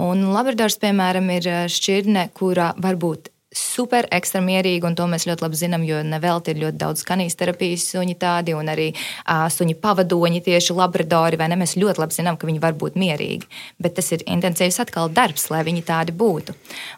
Un 0.02 0.26
Labradors, 0.34 0.80
piemēram, 0.82 1.30
ir 1.38 1.52
šķirne, 1.70 2.32
kura 2.34 2.74
varbūt 2.82 3.35
super 3.58 4.08
ekstra 4.14 4.42
mierīgi, 4.44 4.84
un 4.88 4.96
to 4.98 5.08
mēs 5.10 5.26
ļoti 5.30 5.46
labi 5.46 5.60
zinām, 5.60 5.86
jo 5.88 6.02
nevelti 6.06 6.54
ir 6.54 6.62
ļoti 6.64 6.80
daudz 6.82 7.04
skanijas 7.06 7.38
terapijas 7.40 7.86
suņi 7.94 8.16
tādi, 8.22 8.56
un 8.58 8.70
arī 8.72 8.90
uh, 8.94 9.46
suņi 9.52 9.78
pavadoņi, 9.82 10.42
tieši 10.46 10.76
labradori, 10.78 11.40
vai 11.40 11.50
ne? 11.52 11.60
Mēs 11.62 11.78
ļoti 11.80 12.02
labi 12.04 12.18
zinām, 12.18 12.40
ka 12.40 12.50
viņi 12.50 12.62
var 12.64 12.76
būt 12.80 12.98
mierīgi, 13.00 13.50
bet 13.82 13.96
tas 14.00 14.12
ir 14.16 14.26
intensīvs 14.28 14.82
atkal 14.84 15.12
darbs, 15.14 15.48
lai 15.54 15.64
viņi 15.68 15.86
tādi 15.88 16.16
būtu. 16.16 16.56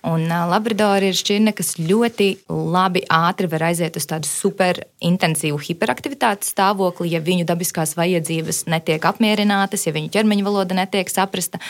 Un 0.10 0.26
uh, 0.26 0.46
labradori 0.52 1.12
ir 1.12 1.20
šķirne, 1.20 1.54
kas 1.58 1.76
ļoti 1.82 2.30
labi, 2.50 3.06
ātri 3.14 3.52
var 3.52 3.70
aiziet 3.70 4.00
uz 4.00 4.10
tādu 4.10 4.30
super 4.30 4.82
intensīvu 5.04 5.60
hiperaktivitātes 5.70 6.54
stāvokli, 6.56 7.14
ja 7.14 7.22
viņu 7.24 7.48
dabiskās 7.48 7.96
vajadzības 8.00 8.66
netiek 8.72 9.06
apmierinātas, 9.08 9.88
ja 9.88 9.96
viņu 9.96 10.12
ķermeņa 10.16 10.48
valoda 10.48 10.78
netiek 10.78 11.12
saprasta. 11.12 11.62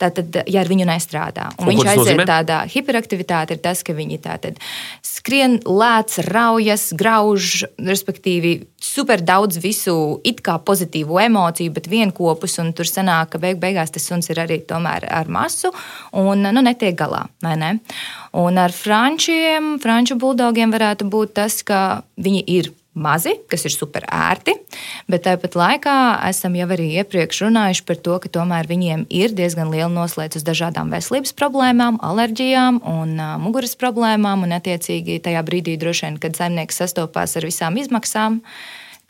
Tātad, 0.00 0.40
ja 0.48 0.62
ar 0.62 0.68
viņu 0.70 0.86
nestrādā, 0.88 1.50
un, 1.58 1.66
Un 1.66 1.74
viņš 1.74 1.88
aiziet 1.92 2.22
tādā 2.28 2.62
hiperaktivitāte, 2.72 3.56
ir 3.56 3.60
tas, 3.60 3.82
ka 3.84 3.92
viņi 3.92 4.16
tātad 4.24 4.56
skrien, 5.04 5.58
lēc, 5.66 6.16
raujas, 6.30 6.86
grauž, 6.96 7.66
respektīvi, 7.76 8.54
super 8.80 9.20
daudz 9.20 9.60
visu 9.60 9.94
it 10.24 10.40
kā 10.44 10.56
pozitīvu 10.64 11.20
emociju, 11.26 11.74
bet 11.76 11.90
vienopus, 11.92 12.56
un 12.62 12.72
tur 12.76 12.88
sanāk, 12.88 13.34
ka 13.34 13.42
beig 13.42 13.60
beigās 13.60 13.92
tas 13.92 14.08
suns 14.08 14.32
ir 14.32 14.40
arī 14.40 14.62
tomēr 14.64 15.04
ar 15.04 15.28
masu 15.28 15.72
un 16.16 16.48
nu, 16.48 16.64
netiek 16.64 16.96
galā. 16.96 17.26
Ne? 17.44 17.76
Un 18.40 18.60
ar 18.62 18.72
frančiem, 18.72 19.74
franču 19.82 20.16
buldogiem 20.20 20.72
varētu 20.72 21.08
būt 21.12 21.36
tas, 21.42 21.60
ka 21.66 22.02
viņi 22.16 22.44
ir 22.56 22.72
mazi, 23.00 23.34
kas 23.50 23.64
ir 23.66 23.74
super 23.74 24.04
ērti, 24.06 24.54
bet 25.10 25.24
tāpat 25.26 25.56
laikā 25.58 25.94
esam 26.28 26.56
jau 26.58 26.68
arī 26.76 26.90
iepriekš 27.00 27.44
runājuši 27.46 27.86
par 27.88 28.00
to, 28.04 28.18
ka 28.22 28.32
tomēr 28.38 28.68
viņiem 28.70 29.06
ir 29.08 29.34
diezgan 29.36 29.72
liela 29.72 29.90
noslēdz 29.92 30.40
uz 30.40 30.46
dažādām 30.46 30.92
veselības 30.92 31.34
problēmām, 31.38 32.00
alerģijām 32.04 32.82
un 32.90 33.16
muguras 33.42 33.76
problēmām, 33.80 34.44
un 34.46 34.58
attiecīgi 34.58 35.20
tajā 35.24 35.42
brīdī 35.46 35.78
droši 35.80 36.06
vien, 36.06 36.20
kad 36.22 36.38
saimnieks 36.38 36.82
sastopās 36.84 37.36
ar 37.40 37.48
visām 37.48 37.80
izmaksām, 37.80 38.40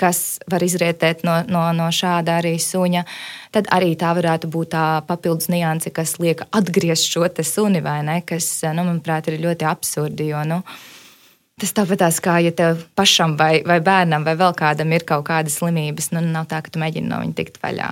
kas 0.00 0.38
var 0.50 0.64
izrietēt 0.64 1.24
no, 1.28 1.34
no, 1.50 1.66
no 1.76 1.90
šāda 1.92 2.38
arī 2.40 2.54
suņa, 2.62 3.04
tad 3.54 3.68
arī 3.74 3.92
tā 4.00 4.14
varētu 4.16 4.48
būt 4.52 4.72
tā 4.72 4.84
papildus 5.08 5.50
nianse, 5.52 5.92
kas 5.92 6.16
liek 6.22 6.46
atgriezt 6.56 7.10
šo 7.10 7.28
suni, 7.44 7.82
vai 7.84 8.00
ne, 8.06 8.20
kas, 8.24 8.48
nu, 8.72 8.86
manuprāt, 8.86 9.28
ir 9.28 9.42
ļoti 9.44 9.68
absurdi, 9.68 10.30
jo, 10.32 10.40
nu, 10.48 10.62
Tas 11.60 11.74
tāpat 11.76 12.20
kā, 12.24 12.38
ja 12.40 12.52
tev 12.56 12.86
pašam 12.96 13.34
vai, 13.36 13.60
vai 13.68 13.80
bērnam 13.84 14.24
vai 14.24 14.32
vēl 14.40 14.54
kādam 14.56 14.94
ir 14.96 15.04
kaut 15.08 15.26
kādas 15.28 15.58
slimības, 15.60 16.08
nu 16.14 16.22
nav 16.24 16.48
tā, 16.48 16.62
ka 16.64 16.72
tu 16.72 16.80
mēģini 16.80 17.10
no 17.10 17.20
viņa 17.20 17.36
tikt 17.36 17.60
vaļā. 17.60 17.90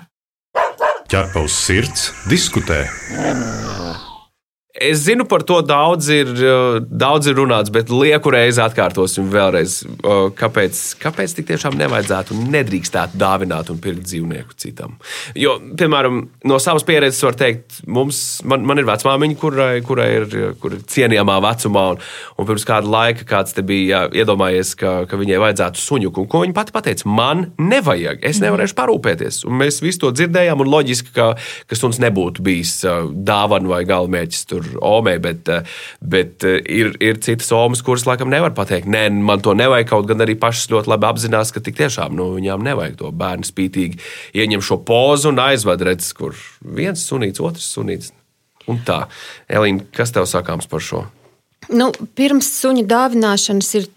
Ķerpa 1.09 1.45
uz 1.45 1.53
sirds, 1.57 2.09
diskutē. 2.29 2.83
Es 4.79 5.01
zinu, 5.03 5.25
par 5.27 5.43
to 5.43 5.59
daudz 5.67 6.07
ir, 6.13 6.29
daudz 6.87 7.27
ir 7.27 7.35
runāts, 7.39 7.71
bet 7.75 7.91
lieku 7.91 8.31
reizi 8.31 8.61
atkārtosim 8.63 9.27
vēlreiz. 9.33 9.81
Kāpēc, 10.39 10.81
kāpēc 11.03 11.35
tik 11.35 11.49
tiešām 11.49 11.75
nevajadzētu 11.81 12.37
un 12.37 12.53
nedrīkstētu 12.55 13.19
dāvināt 13.19 13.73
un 13.73 13.81
pirkt 13.83 14.07
dzīvnieku 14.07 14.55
citam? 14.61 14.95
Jo, 15.39 15.57
piemēram, 15.79 16.21
no 16.47 16.59
savas 16.63 16.87
pieredzes 16.87 17.25
var 17.27 17.39
teikt, 17.39 17.81
mums, 17.91 18.21
man, 18.47 18.63
man 18.69 18.79
ir 18.79 18.87
vecmāmiņa, 18.89 19.39
kurai, 19.41 19.73
kurai 19.87 20.09
ir, 20.21 20.37
kur 20.63 20.77
ir 20.77 20.85
cienījamā 20.95 21.41
vecumā, 21.49 21.85
un, 21.97 22.07
un 22.39 22.51
pirms 22.53 22.67
kāda 22.69 22.93
laika 22.93 23.27
kāds 23.29 23.57
te 23.57 23.67
bija 23.67 24.05
jā, 24.05 24.23
iedomājies, 24.23 24.77
ka, 24.79 24.95
ka 25.11 25.19
viņai 25.19 25.43
vajadzētu 25.43 25.83
suņuku. 25.83 26.23
Un 26.23 26.31
ko 26.31 26.45
viņa 26.45 26.57
pati 26.61 26.77
pateica? 26.77 27.09
Man 27.11 27.49
nevajag, 27.59 28.23
es 28.31 28.43
nevarēšu 28.45 28.79
parūpēties. 28.79 29.43
Un 29.49 29.59
mēs 29.65 29.83
visi 29.83 30.05
to 30.05 30.15
dzirdējām, 30.15 30.63
un 30.63 30.73
loģiski, 30.77 31.15
ka, 31.19 31.33
ka 31.67 31.79
suns 31.79 31.99
nebūtu 32.03 32.47
bijis 32.47 32.79
dāvana 32.87 33.75
vai 33.75 33.83
galamērķis 33.89 34.47
tur 34.49 34.68
omē, 34.85 35.17
bet, 35.23 35.49
uh, 35.53 35.81
bet 36.01 36.47
uh, 36.47 36.59
ir, 36.63 36.93
ir 37.05 37.21
citas 37.25 37.51
omas, 37.55 37.83
kuras 37.87 38.07
laikam 38.09 38.31
nevar 38.33 38.55
pateikt, 38.57 38.89
nē, 38.91 39.09
man 39.25 39.43
to 39.45 39.57
nevajag. 39.59 39.89
Kaut 39.89 40.09
gan 40.11 40.25
arī 40.25 40.37
pašas 40.39 40.71
ļoti 40.73 40.93
labi 40.93 41.09
apzinās, 41.09 41.53
ka 41.55 41.63
tik 41.65 41.79
tiešām 41.81 42.17
nu, 42.19 42.31
viņām 42.37 42.65
nevajag 42.67 42.99
to 43.01 43.13
bērnu 43.15 43.49
spītīgi 43.49 44.01
ieņem 44.39 44.65
šo 44.65 44.81
pozu 44.89 45.33
un 45.33 45.43
aizved 45.43 45.85
redzes, 45.89 46.15
kur 46.17 46.37
viens 46.61 47.05
sunīts, 47.09 47.43
otrs 47.45 47.69
sunīts. 47.77 48.13
Un 48.69 48.83
tā, 48.85 49.07
Elīna, 49.49 49.87
kas 49.97 50.13
tev 50.13 50.27
sakāms 50.29 50.69
par 50.69 50.85
šo? 50.85 51.07
Nu, 51.73 51.89
pirms 52.17 52.51
suņa 52.61 52.85
dāvināšanas 52.89 53.71
ir 53.81 53.89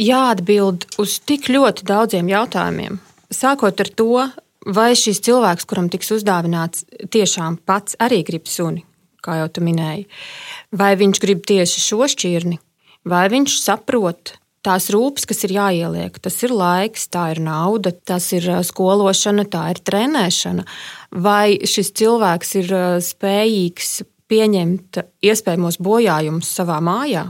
jāatbild 0.00 0.86
uz 1.00 1.18
tik 1.24 1.48
ļoti 1.52 1.86
daudziem 1.88 2.28
jautājumiem. 2.30 3.00
Sākot 3.30 3.80
ar 3.80 3.90
to, 3.96 4.24
vai 4.66 4.92
šis 4.98 5.22
cilvēks, 5.26 5.66
kuram 5.68 5.90
tiks 5.92 6.12
uzdāvināts, 6.16 6.84
tiešām 7.12 7.60
pats 7.68 7.96
arī 8.02 8.22
grib 8.26 8.48
suni, 8.50 8.84
kā 9.24 9.40
jau 9.40 9.48
tu 9.52 9.64
minēji, 9.64 10.06
vai 10.76 10.92
viņš 11.00 11.22
grib 11.22 11.42
tieši 11.48 11.82
šo 11.84 12.06
šķirni, 12.10 12.60
vai 13.08 13.26
viņš 13.32 13.58
saprot. 13.62 14.36
Tās 14.60 14.90
rūpes, 14.92 15.24
kas 15.24 15.38
ir 15.46 15.54
jāieliek, 15.56 16.18
tas 16.20 16.34
ir 16.44 16.52
laiks, 16.52 17.06
tā 17.08 17.30
ir 17.32 17.38
nauda, 17.40 17.94
tas 17.96 18.26
ir 18.36 18.44
skološana, 18.68 19.46
tā 19.48 19.62
ir 19.72 19.80
trenēšana. 19.80 20.66
Vai 21.16 21.56
šis 21.64 21.94
cilvēks 21.96 22.52
ir 22.60 22.74
spējīgs 23.06 24.02
pieņemt 24.28 25.00
iespējamos 25.24 25.80
bojājumus 25.80 26.52
savā 26.60 26.76
mājā? 26.84 27.24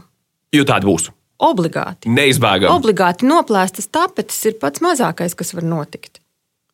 Jo 0.51 0.67
tāda 0.67 0.91
būs. 0.91 1.07
Obligāti. 1.41 2.11
Neizbēgami. 2.13 2.69
Obligāti 2.75 3.31
noplēstas 3.31 3.87
tapetes 3.95 4.43
ir 4.51 4.59
pats 4.59 4.83
mazākais, 4.85 5.39
kas 5.39 5.55
var 5.55 5.65
notikt. 5.71 6.19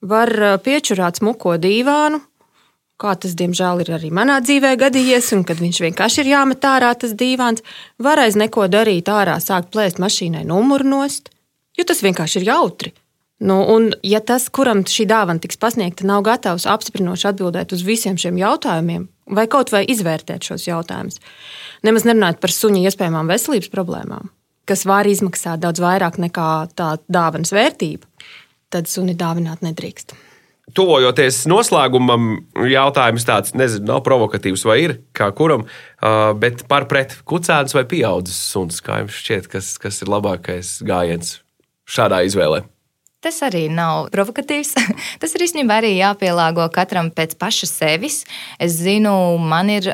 Var 0.01 0.33
piečurāt 0.65 1.21
smuko 1.21 1.55
dīvānu, 1.61 2.23
kā 3.01 3.15
tas, 3.21 3.35
diemžēl, 3.37 3.85
ir 3.85 3.93
arī 3.99 4.11
manā 4.15 4.39
dzīvē 4.45 4.75
gadījies, 4.81 5.33
un 5.37 5.45
kad 5.49 5.61
viņš 5.61 5.81
vienkārši 5.85 6.23
ir 6.23 6.33
jāmet 6.33 6.65
ārā 6.65 6.93
tas 6.99 7.13
dīvāns, 7.19 7.65
var 8.03 8.23
aiz 8.25 8.39
neko 8.41 8.69
darīt 8.73 9.11
ārā, 9.13 9.37
sākt 9.43 9.73
plēst 9.75 10.01
mašīnai 10.03 10.47
numuru 10.49 10.89
nost, 10.97 11.29
jo 11.77 11.85
tas 11.89 12.03
vienkārši 12.05 12.41
ir 12.41 12.49
jautri. 12.51 12.95
Nu, 13.39 13.59
un, 13.69 13.91
ja 14.01 14.23
tas, 14.25 14.47
kuram 14.49 14.81
šī 14.89 15.05
dāvana 15.11 15.43
tiks 15.43 15.59
pasniegta, 15.61 16.07
nav 16.09 16.23
gatavs 16.25 16.65
apstiprinoši 16.73 17.29
atbildēt 17.29 17.75
uz 17.77 17.83
visiem 17.85 18.17
šiem 18.17 18.39
jautājumiem, 18.41 19.11
vai 19.37 19.45
kaut 19.53 19.75
vai 19.75 19.83
izvērtēt 19.93 20.49
šos 20.49 20.65
jautājumus, 20.71 21.21
nemaz 21.85 22.09
nerunājot 22.09 22.41
par 22.41 22.55
suņa 22.57 22.87
iespējamām 22.89 23.29
veselības 23.29 23.69
problēmām, 23.75 24.31
kas 24.65 24.87
var 24.89 25.09
izmaksāt 25.11 25.61
daudz 25.61 25.85
vairāk 25.85 26.17
nekā 26.23 26.49
tā 26.81 26.95
dāvanas 27.13 27.53
vērtība, 27.53 28.09
tad 28.73 28.89
suni 28.89 29.13
dāvināt 29.13 29.61
nedrīkst. 29.67 30.17
Tuvojoties 30.75 31.45
noslēgumam, 31.47 32.41
jautājums 32.67 33.27
tāds, 33.29 33.55
nezinu, 33.55 33.87
nav 33.93 34.01
provokatīvs 34.07 34.65
vai 34.67 34.81
ir, 34.83 34.97
kā 35.15 35.31
kuram, 35.37 35.63
bet 36.43 36.65
par 36.67 36.89
pret 36.91 37.15
kucēns 37.29 37.77
vai 37.77 37.85
pieaudzis 37.87 38.41
suns, 38.51 38.83
kā 38.83 39.05
jums 39.05 39.21
šķiet, 39.23 39.47
kas, 39.53 39.77
kas 39.79 40.03
ir 40.03 40.11
labākais 40.11 40.81
gājiens 40.87 41.37
šādā 41.87 42.25
izvēlē? 42.27 42.65
Tas 43.27 43.41
arī 43.43 43.65
nav 43.73 44.11
provokatīvs. 44.15 44.75
Tas 45.23 45.33
ir 45.35 45.43
īstenībā 45.47 45.81
arī 45.81 45.95
jāpielāgo 45.97 46.67
katram 46.75 47.09
pēc 47.15 47.35
paša 47.41 47.67
sevis. 47.67 48.21
Es 48.63 48.77
zinu, 48.79 49.15
man 49.43 49.73
ir 49.73 49.89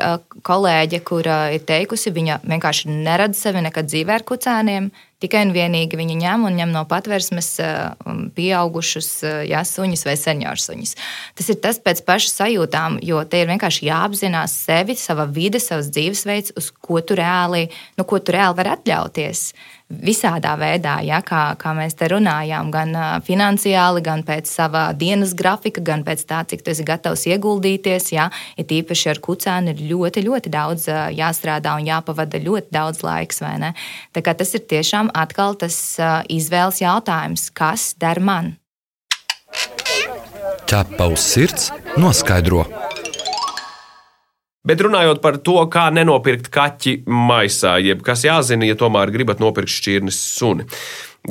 kolēģe, 0.45 0.99
kura 1.07 1.37
ir 1.55 1.63
teikusi, 1.65 2.13
viņa 2.13 2.43
vienkārši 2.43 2.93
neredz 2.93 3.39
sevi 3.41 3.63
nekad 3.65 3.89
dzīvē 3.89 4.19
ar 4.19 4.25
kucēniem. 4.27 4.91
Tikai 5.23 5.45
un 5.47 5.53
vienīgi 5.55 5.95
viņi 5.95 6.17
ņem 6.19 6.47
un 6.49 6.57
ņem 6.59 6.71
no 6.75 6.81
patvērsmes 6.89 7.49
uh, 7.63 8.09
pieaugušus 8.35 9.09
uh, 9.23 9.35
jā, 9.47 9.61
suņus 9.63 10.03
vai 10.03 10.17
seniorsuņus. 10.19 10.95
Tas 11.39 11.51
ir 11.53 11.61
tas 11.63 11.79
pēc 11.79 12.01
paša 12.03 12.33
sajūtām, 12.33 12.97
jo 13.07 13.21
te 13.23 13.39
ir 13.39 13.47
vienkārši 13.53 13.87
jāapzinās 13.87 14.57
sevi, 14.65 14.97
sava 14.99 15.23
vide, 15.23 15.61
savs 15.63 15.87
dzīvesveids, 15.95 16.57
uz 16.59 16.67
ko 16.75 16.99
tu 16.99 17.15
reāli, 17.15 17.69
nu, 17.95 18.03
ko 18.03 18.19
tu 18.19 18.35
reāli 18.35 18.59
vari 18.59 18.73
atļauties 18.73 19.45
visādā 19.93 20.55
veidā, 20.57 20.97
ja, 21.05 21.19
kā, 21.21 21.53
kā 21.59 21.71
mēs 21.77 21.93
te 21.99 22.07
runājām, 22.09 22.71
gan 22.73 22.91
uh, 22.97 23.07
finansiāli, 23.23 24.01
gan 24.03 24.23
pēc 24.25 24.49
sava 24.49 24.87
dienas 24.97 25.35
grafika, 25.37 25.83
gan 25.85 26.03
pēc 26.03 26.23
tā, 26.27 26.41
cik 26.49 26.65
tu 26.65 26.73
esi 26.73 26.83
gatavs 26.87 27.27
ieguldīties. 27.29 28.09
Ja, 28.15 28.27
ir 28.57 28.67
tīpaši 28.67 29.11
ar 29.13 29.21
kucēnu 29.23 29.71
ir 29.71 29.83
ļoti, 29.91 30.25
ļoti 30.27 30.51
daudz 30.51 30.89
jāstrādā 31.15 31.77
un 31.77 31.87
jāpavada 31.87 32.41
ļoti 32.43 32.73
daudz 32.73 33.03
laiks. 33.05 33.39
tas 34.39 34.53
ir 34.57 34.65
tiešām 34.73 35.12
atkal 35.13 35.57
tas 35.59 35.77
izvēles 36.31 36.81
jautājums, 36.83 37.49
kas 37.55 37.93
der 38.01 38.21
man. 38.23 38.55
Ķepa 40.69 41.07
uz 41.13 41.21
sirds 41.21 41.69
noskaidro. 41.99 42.65
Bet 44.63 44.79
runājot 44.79 45.19
par 45.19 45.41
to, 45.43 45.57
kā 45.67 45.89
nenopirkt 45.91 46.47
kaķi 46.53 47.01
maisā, 47.03 47.75
jeb 47.83 47.99
kas 48.05 48.23
jāzina, 48.23 48.63
ja 48.69 48.77
tomēr 48.79 49.11
gribat 49.11 49.41
nopirkt 49.43 49.73
šķirnes 49.73 50.19
suni. 50.37 50.63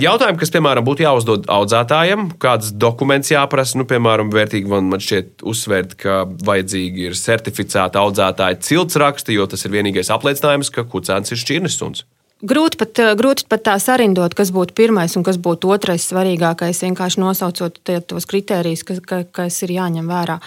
Jautājumi, 0.01 0.39
kas, 0.41 0.53
piemēram, 0.53 0.85
būtu 0.85 1.05
jāuzdod 1.05 1.49
audzētājiem, 1.53 2.31
kāds 2.41 2.71
dokuments 2.81 3.33
jāprasa, 3.33 3.77
nu, 3.81 3.85
piemēram, 3.89 4.31
vērtīgi 4.33 4.69
man, 4.69 4.87
man 4.93 5.01
šķiet 5.05 5.45
uzsvērt, 5.49 5.97
ka 6.01 6.23
vajadzīgi 6.49 7.09
ir 7.09 7.17
certificēta 7.17 8.01
audzētāja 8.05 8.61
ciltsraksti, 8.69 9.37
jo 9.37 9.49
tas 9.53 9.65
ir 9.65 9.75
vienīgais 9.77 10.13
apliecinājums, 10.13 10.73
ka 10.73 10.85
kucēns 10.89 11.33
ir 11.33 11.41
šķirnes 11.41 11.77
suns. 11.81 12.07
Grūti 12.43 12.79
pat, 12.81 12.99
grūti 13.15 13.47
pat 13.47 13.63
tā 13.69 13.77
sarindot, 13.79 14.35
kas 14.35 14.51
būtu 14.51 14.75
pirmais 14.75 15.13
un 15.15 15.23
kas 15.23 15.37
būtu 15.39 15.71
otrais 15.71 16.03
svarīgākais, 16.11 16.81
vienkārši 16.83 17.21
nosaucot 17.23 17.77
tie, 17.87 18.01
tos 18.03 18.27
kritērijus, 18.27 18.83
kas, 18.83 18.99
ka- 18.99 19.25
kas 19.31 19.63
ir 19.63 19.77
jāņem 19.77 20.09
vērā. 20.11 20.41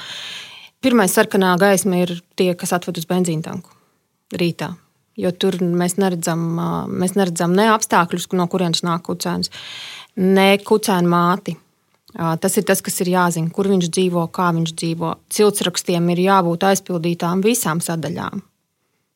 Pirmais 0.84 1.14
sarkanā 1.16 1.58
gaisma 1.58 2.02
ir 2.04 2.22
tie, 2.36 2.54
kas 2.54 2.74
atved 2.76 2.98
uz 3.00 3.06
benzīna 3.08 3.44
tanku 3.48 3.72
rītā. 4.36 4.76
Jo 5.16 5.32
tur 5.32 5.56
mēs 5.64 5.96
neredzam, 5.96 6.42
mēs 6.92 7.16
neredzam 7.16 7.56
ne 7.56 7.70
apstākļus, 7.72 8.28
no 8.34 8.48
kurienes 8.52 8.84
nāk 8.84 9.08
kucēns, 9.08 9.50
ne 10.18 10.58
kucēna 10.58 11.08
māti. 11.08 11.56
Tas 12.16 12.58
ir 12.58 12.64
tas, 12.64 12.82
kas 12.82 13.00
ir 13.02 13.08
jāzina, 13.08 13.52
kur 13.52 13.68
viņš 13.72 13.88
dzīvo, 13.88 14.28
kā 14.32 14.52
viņš 14.56 14.76
dzīvo. 14.76 15.16
Ciltsrakstiem 15.30 16.12
ir 16.12 16.18
jābūt 16.28 16.68
aizpildītām 16.68 17.42
visām 17.44 17.80
sadaļām. 17.80 18.44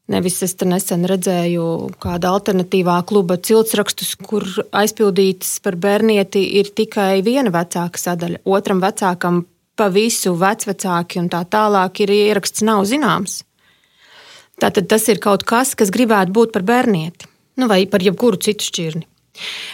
Nevis 0.09 0.39
es 0.41 0.55
nesen 0.65 1.05
redzēju 1.05 1.63
kādu 2.01 2.31
alternatīvā 2.31 2.95
kluba 3.09 3.37
ciltsrakstus, 3.37 4.15
kur 4.17 4.45
aizpildīts 4.73 5.59
par 5.61 5.77
bērnieti 5.77 6.41
ir 6.57 6.71
tikai 6.73 7.21
viena 7.25 7.53
vecāka 7.53 8.01
sadaļa. 8.01 8.41
Otram 8.49 8.81
vecākam 8.81 9.43
pa 9.77 9.91
visu 9.93 10.33
vecvecāki 10.39 11.21
un 11.21 11.29
tā 11.29 11.43
tālāk 11.45 12.01
ir 12.03 12.15
ieraksts 12.15 12.65
nav 12.65 12.87
zināms. 12.89 13.43
Tātad 14.59 14.89
tas 14.91 15.05
ir 15.13 15.21
kaut 15.23 15.45
kas, 15.47 15.75
kas 15.77 15.93
gribētu 15.93 16.33
būt 16.35 16.57
par 16.57 16.65
bērnieti, 16.67 17.29
nu 17.61 17.69
vai 17.71 17.85
par 17.87 18.03
jebkuru 18.03 18.41
citu 18.41 18.65
šķirni. 18.65 19.08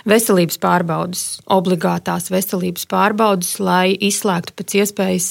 Veselības 0.09 0.59
pārbaudes, 0.61 1.23
obligātās 1.51 2.29
veselības 2.33 2.85
pārbaudes, 2.91 3.55
lai 3.63 3.93
izslēgtu 3.93 4.55
pēc 4.59 4.75
iespējas 4.81 5.29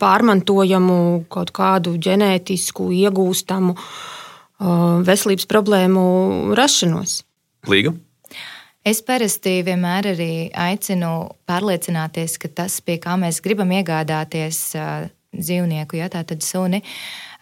pārmantojamu, 0.00 0.98
kaut 1.32 1.52
kādu 1.56 1.96
ģenētisku, 1.98 2.90
iegūstamu 3.04 3.74
veselības 5.06 5.46
problēmu 5.50 6.04
rašanos. 6.58 7.22
Līga. 7.70 7.94
Es 8.86 9.02
parasti 9.04 9.58
vienmēr 9.66 10.12
arī 10.14 10.32
aicinu 10.54 11.12
pārliecināties, 11.48 12.38
ka 12.40 12.48
tas, 12.62 12.78
pie 12.80 12.96
kā 13.02 13.18
mēs 13.20 13.42
gribam 13.44 13.74
iegādāties 13.74 14.62
dzīvnieku, 15.34 15.98
ja 15.98 16.08
tā 16.12 16.22
tad 16.26 16.46
suni, 16.46 16.80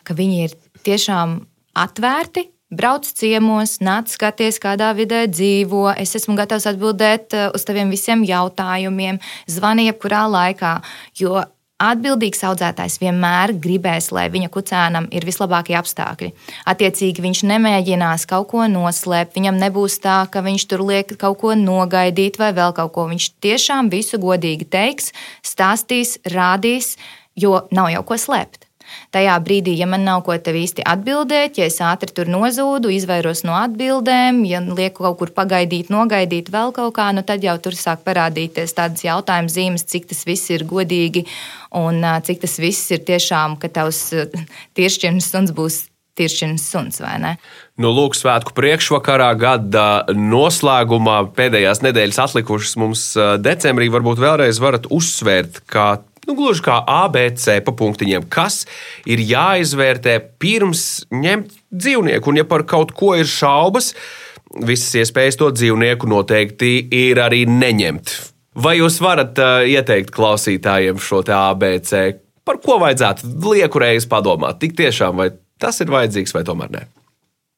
ka 0.03 0.17
viņi 0.17 0.43
ir 0.47 0.57
tiešām 0.87 1.39
atvērti 1.77 2.49
Brauc 2.67 3.07
ciemos, 3.07 3.77
nāc 3.79 4.11
skaties, 4.11 4.57
kādā 4.59 4.89
vidē 4.99 5.27
dzīvo. 5.31 5.93
Es 6.03 6.17
esmu 6.19 6.35
gatavs 6.39 6.67
atbildēt 6.67 7.37
uh, 7.37 7.51
uz 7.55 7.63
taviem 7.67 7.93
visiem 7.95 8.25
jautājumiem, 8.27 9.21
zvani 9.47 9.87
jebkurā 9.87 10.25
laikā. 10.27 10.81
Jo 11.21 11.45
Atbildīgs 11.77 12.41
audzētājs 12.49 12.95
vienmēr 13.03 13.53
gribēs, 13.61 14.07
lai 14.17 14.31
viņa 14.33 14.49
kucēnam 14.49 15.11
ir 15.13 15.27
vislabākie 15.29 15.75
apstākļi. 15.77 16.31
Attiecīgi, 16.73 17.21
viņš 17.21 17.43
nemēģinās 17.51 18.25
kaut 18.31 18.49
ko 18.55 18.65
noslēpt, 18.73 19.37
viņam 19.37 19.61
nebūs 19.61 19.99
tā, 20.01 20.23
ka 20.33 20.41
viņš 20.41 20.65
tur 20.73 20.87
liek 20.89 21.13
kaut 21.21 21.37
ko 21.43 21.53
nogaidīt 21.53 22.41
vai 22.41 22.55
vēl 22.57 22.73
kaut 22.79 22.95
ko. 22.97 23.05
Viņš 23.13 23.29
tiešām 23.45 23.93
visu 23.93 24.17
godīgi 24.23 24.71
teiks, 24.73 25.13
stāstīs, 25.45 26.17
rādīs, 26.33 26.95
jo 27.37 27.67
nav 27.69 27.93
jau 27.93 28.07
ko 28.09 28.25
slēpt. 28.25 28.66
Tajā 29.15 29.37
brīdī, 29.45 29.77
ja 29.79 29.89
man 29.91 30.05
nav 30.07 30.23
ko 30.27 30.37
te 30.39 30.55
īsti 30.57 30.85
atbildēt, 30.87 31.61
ja 31.61 31.69
es 31.71 31.79
ātri 31.85 32.13
tur 32.17 32.31
nozūdu, 32.31 32.91
izvairos 32.95 33.45
no 33.47 33.57
atbildēm, 33.59 34.43
ja 34.49 34.63
lieku 34.67 35.07
kaut 35.07 35.19
kur 35.23 35.35
pagaidīt, 35.37 35.91
nogaidīt 35.93 36.53
vēl 36.55 36.75
kaut 36.77 36.95
kā, 36.99 37.11
nu 37.17 37.25
tad 37.27 37.45
jau 37.47 37.57
tur 37.63 37.77
sāk 37.79 38.05
parādīties 38.07 38.77
tādas 38.77 39.05
jautājuma 39.07 39.53
zīmes, 39.53 39.87
cik 39.89 40.11
tas 40.13 40.25
viss 40.29 40.53
ir 40.55 40.67
godīgi 40.69 41.27
un 41.77 42.01
cik 42.27 42.43
tas 42.47 42.57
viss 42.63 42.95
ir 42.95 43.05
tiešām, 43.07 43.59
ka 43.61 43.73
tavs 43.73 44.09
tiršķiņš 44.79 45.31
suns 45.33 45.55
būs 45.57 45.85
tiršķiņas 46.17 46.67
suns, 46.73 47.01
vai 47.05 47.17
ne? 47.21 47.33
Nu, 47.81 47.91
lūk, 47.93 48.17
svētku 48.17 48.55
priekšvakarā, 48.57 49.29
gada 49.41 49.87
noslēgumā, 50.17 51.19
pēdējās 51.37 51.83
nedēļas 51.85 52.21
atlikušas 52.25 52.77
mums 52.81 53.07
decembrī, 53.45 53.91
varbūt 53.93 54.23
vēlreiz 54.23 54.61
varat 54.63 54.89
uzsvērt, 54.93 55.61
kā 55.69 55.99
nu, 56.27 56.37
gluži 56.39 56.65
kā 56.67 56.81
ABC 56.83 57.61
pa 57.65 57.75
punktiņiem, 57.77 58.27
kas 58.33 58.65
ir 59.09 59.23
jāizvērtē 59.23 60.19
pirms 60.43 61.07
ņemt 61.15 61.55
dzīvnieku. 61.71 62.33
Un, 62.33 62.41
ja 62.43 62.47
par 62.49 62.67
kaut 62.69 62.95
ko 62.97 63.15
ir 63.19 63.29
šaubas, 63.31 63.93
visas 64.67 64.95
iespējas 65.03 65.39
to 65.41 65.51
dzīvnieku 65.55 66.09
noteikti 66.11 66.79
ir 66.95 67.23
arī 67.23 67.45
neņemt. 67.51 68.15
Vai 68.57 68.79
jūs 68.79 69.01
varat 69.05 69.37
uh, 69.43 69.63
ieteikt 69.69 70.15
klausītājiem 70.17 71.01
šo 71.03 71.21
ABC, 71.37 72.17
par 72.47 72.61
ko 72.65 72.79
vajadzētu 72.81 73.35
lieku 73.45 73.83
reizi 73.83 74.09
padomāt? 74.09 74.63
Tik 74.63 74.79
tiešām, 74.79 75.21
vai 75.21 75.31
tas 75.61 75.83
ir 75.85 75.93
vajadzīgs 75.93 76.33
vai 76.33 76.45
tomēr 76.49 76.73
nē? 76.73 76.87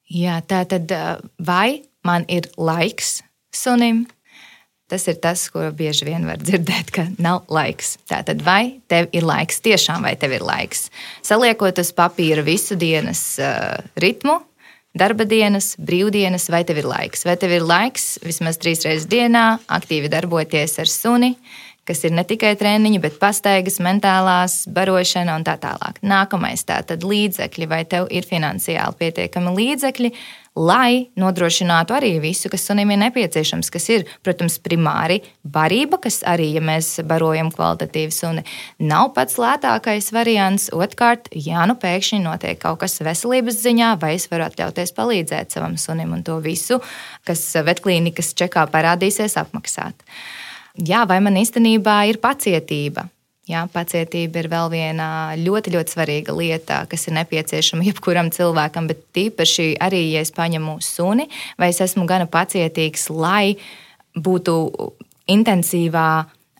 Jā, 0.09 0.41
tā 0.49 0.65
tad 0.67 0.91
vai 1.45 1.85
man 2.07 2.25
ir 2.33 2.49
laiks 2.57 3.19
sunim, 3.55 4.07
Tas 4.89 5.05
ir 5.11 5.19
tas, 5.21 5.43
ko 5.53 5.67
bieži 5.77 6.07
vien 6.09 6.23
var 6.25 6.41
dzirdēt, 6.41 6.91
ka 6.95 7.05
nav 7.21 7.43
laiks. 7.53 7.99
Tātad, 8.09 8.41
vai 8.45 8.81
tev 8.89 9.11
ir 9.13 9.27
laiks, 9.29 9.61
tiešām 9.61 10.07
vai 10.09 10.15
tev 10.17 10.39
ir 10.39 10.45
laiks? 10.49 10.87
Saliekot 11.27 11.83
uz 11.83 11.93
papīra 11.93 12.41
visu 12.47 12.79
dienas 12.81 13.21
uh, 13.37 13.77
ritmu, 14.01 14.39
darba 14.97 15.29
dienas, 15.29 15.75
brīvdienas, 15.77 16.49
vai 16.49 16.63
tev 16.65 16.81
ir 16.81 16.89
laiks? 16.89 17.27
Vai 17.29 17.37
tev 17.37 17.53
ir 17.59 17.69
laiks 17.69 18.17
vismaz 18.25 18.57
trīs 18.57 18.87
reizes 18.87 19.05
dienā 19.11 19.59
aktīvi 19.69 20.09
darboties 20.09 20.79
ar 20.81 20.89
suni, 20.89 21.35
kas 21.89 22.03
ir 22.05 22.13
ne 22.17 22.25
tikai 22.29 22.53
treniņi, 22.61 23.01
bet 23.01 23.21
pastaigas, 23.21 23.79
mentālās, 23.85 24.63
barošana 24.73 25.39
un 25.39 25.45
tā 25.47 25.57
tālāk. 25.61 26.03
Nākamais 26.05 26.65
tā 26.69 26.81
tad 26.89 27.05
līdzekļi, 27.05 27.69
vai 27.71 27.85
tev 27.89 28.09
ir 28.13 28.29
finansiāli 28.29 29.01
pietiekami 29.01 29.55
līdzekļi, 29.57 30.13
lai 30.59 31.09
nodrošinātu 31.19 31.95
arī 31.95 32.11
visu, 32.23 32.51
kas 32.51 32.65
sunim 32.67 32.91
ir 32.91 33.01
nepieciešams, 33.05 33.71
kas 33.73 33.89
ir, 33.95 34.07
protams, 34.27 34.59
primāri 34.63 35.21
barība, 35.47 36.01
kas 36.03 36.21
arī, 36.27 36.51
ja 36.57 36.63
mēs 36.65 36.91
barojam 37.09 37.53
kvalitatīvu 37.55 38.15
suni, 38.15 38.45
nav 38.83 39.13
pats 39.17 39.39
lētākais 39.41 40.11
variants. 40.15 40.69
Otkārt, 40.75 41.31
ja 41.33 41.67
nu 41.71 41.79
pēkšņi 41.79 42.23
notiek 42.25 42.61
kaut 42.63 42.83
kas 42.83 42.99
veselības 43.05 43.61
ziņā, 43.63 43.95
vai 44.03 44.17
es 44.19 44.27
varu 44.33 44.49
atļauties 44.49 44.95
palīdzēt 44.97 45.55
savam 45.55 45.79
sunim 45.81 46.17
un 46.17 46.25
to 46.27 46.41
visu, 46.45 46.81
kas 47.29 47.45
vetklīnikas 47.65 48.35
čekā 48.39 48.67
parādīsies, 48.73 49.39
apmaksāt. 49.41 50.03
Jā, 50.79 51.05
vai 51.11 51.23
man 51.25 51.39
īstenībā 51.41 52.03
ir 52.11 52.21
pacietība? 52.23 53.09
Jā, 53.49 53.63
pacietība 53.73 54.43
ir 54.43 54.51
vēl 54.53 54.71
viena 54.75 55.09
ļoti, 55.41 55.73
ļoti 55.73 55.95
svarīga 55.95 56.35
lieta, 56.37 56.83
kas 56.91 57.09
ir 57.09 57.15
nepieciešama 57.17 57.87
jebkuram 57.89 58.29
cilvēkam, 58.35 58.91
bet 58.91 59.07
tīpaši 59.17 59.71
arī, 59.81 60.03
ja 60.13 60.25
es 60.25 60.35
paņemu 60.37 60.79
suni, 60.85 61.31
vai 61.57 61.71
es 61.73 61.81
esmu 61.81 62.05
gana 62.09 62.29
pacietīgs, 62.29 63.09
lai 63.09 63.57
būtu 64.13 64.59
intensīvā, 65.33 66.11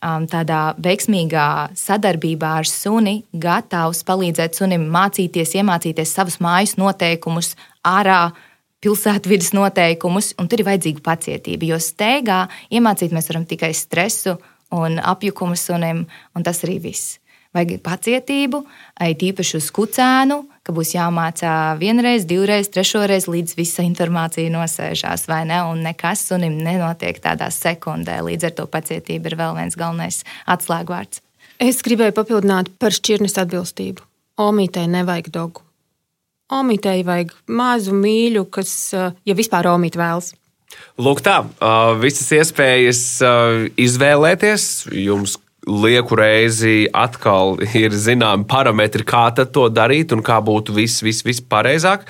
um, 0.01 0.25
tādā 0.29 0.73
veiksmīgā 0.81 1.47
sadarbībā 1.77 2.55
ar 2.61 2.69
suni, 2.69 3.19
gatavs 3.33 4.03
palīdzēt 4.07 4.57
sunim 4.57 4.85
mācīties, 4.93 5.55
iemācīties 5.59 6.13
savus 6.15 6.39
mājas 6.43 6.77
noteikumus 6.79 7.55
ārā 7.85 8.29
pilsētvidas 8.83 9.51
noteikumus, 9.53 10.33
un 10.39 10.47
tur 10.47 10.61
ir 10.61 10.69
vajadzīga 10.69 11.03
pacietība. 11.03 11.67
Jo 11.73 11.79
steigā 11.83 12.45
iemācīt 12.71 13.13
mēs 13.15 13.27
varam 13.31 13.45
tikai 13.49 13.73
stresu 13.75 14.37
un 14.75 14.99
apjukumu 14.99 15.57
sunim, 15.57 16.05
un 16.35 16.45
tas 16.45 16.63
arī 16.65 16.79
viss. 16.83 17.17
Vajag 17.49 17.79
pacietību, 17.81 18.59
it 19.01 19.23
īpaši 19.25 19.55
uz 19.57 19.71
kucēnu, 19.73 20.35
ka 20.61 20.73
būs 20.75 20.91
jāmācā 20.93 21.53
vienreiz, 21.79 22.27
divreiz, 22.29 22.69
trešoreiz, 22.69 23.25
līdz 23.25 23.55
visa 23.57 23.81
informācija 23.81 24.51
nosēžās, 24.53 25.25
vai 25.31 25.41
ne? 25.49 25.63
Un 25.65 25.81
nekas 25.81 26.27
sunim 26.29 26.59
nenotiek 26.61 27.17
tādā 27.23 27.49
sekundē. 27.49 28.19
Līdz 28.27 28.51
ar 28.51 28.53
to 28.59 28.67
pacietība 28.69 29.31
ir 29.31 29.37
vēl 29.39 29.57
viens 29.57 29.79
galvenais 29.79 30.21
atslēgvārds. 30.45 31.23
Es 31.59 31.81
gribēju 31.83 32.13
papildināt 32.21 32.69
par 32.77 32.93
šķirnes 32.93 33.39
atbilstību. 33.41 34.05
Omītei 34.39 34.85
nevajag 34.87 35.33
dogu. 35.33 35.65
Omītei 36.53 37.01
vajag 37.05 37.33
mazu 37.49 37.97
mīļu, 37.97 38.45
kas, 38.53 38.71
ja 38.93 39.35
vispār 39.37 39.67
omīt 39.73 39.97
vēlas. 39.97 40.35
Lūk, 40.99 41.21
tā, 41.25 41.41
visas 42.01 42.27
iespējas 42.35 43.03
izvēlēties. 43.79 44.65
Jums 44.99 45.37
lieku 45.69 46.17
reizi 46.17 46.87
atkal 46.95 47.57
ir 47.77 47.93
zināmi 47.93 48.47
parametri, 48.49 49.05
kā 49.07 49.29
to 49.39 49.67
darīt 49.69 50.13
un 50.15 50.23
kā 50.25 50.39
būtu 50.43 50.75
viss, 50.75 51.03
viss, 51.05 51.25
viss 51.25 51.43
pareizāk. 51.43 52.07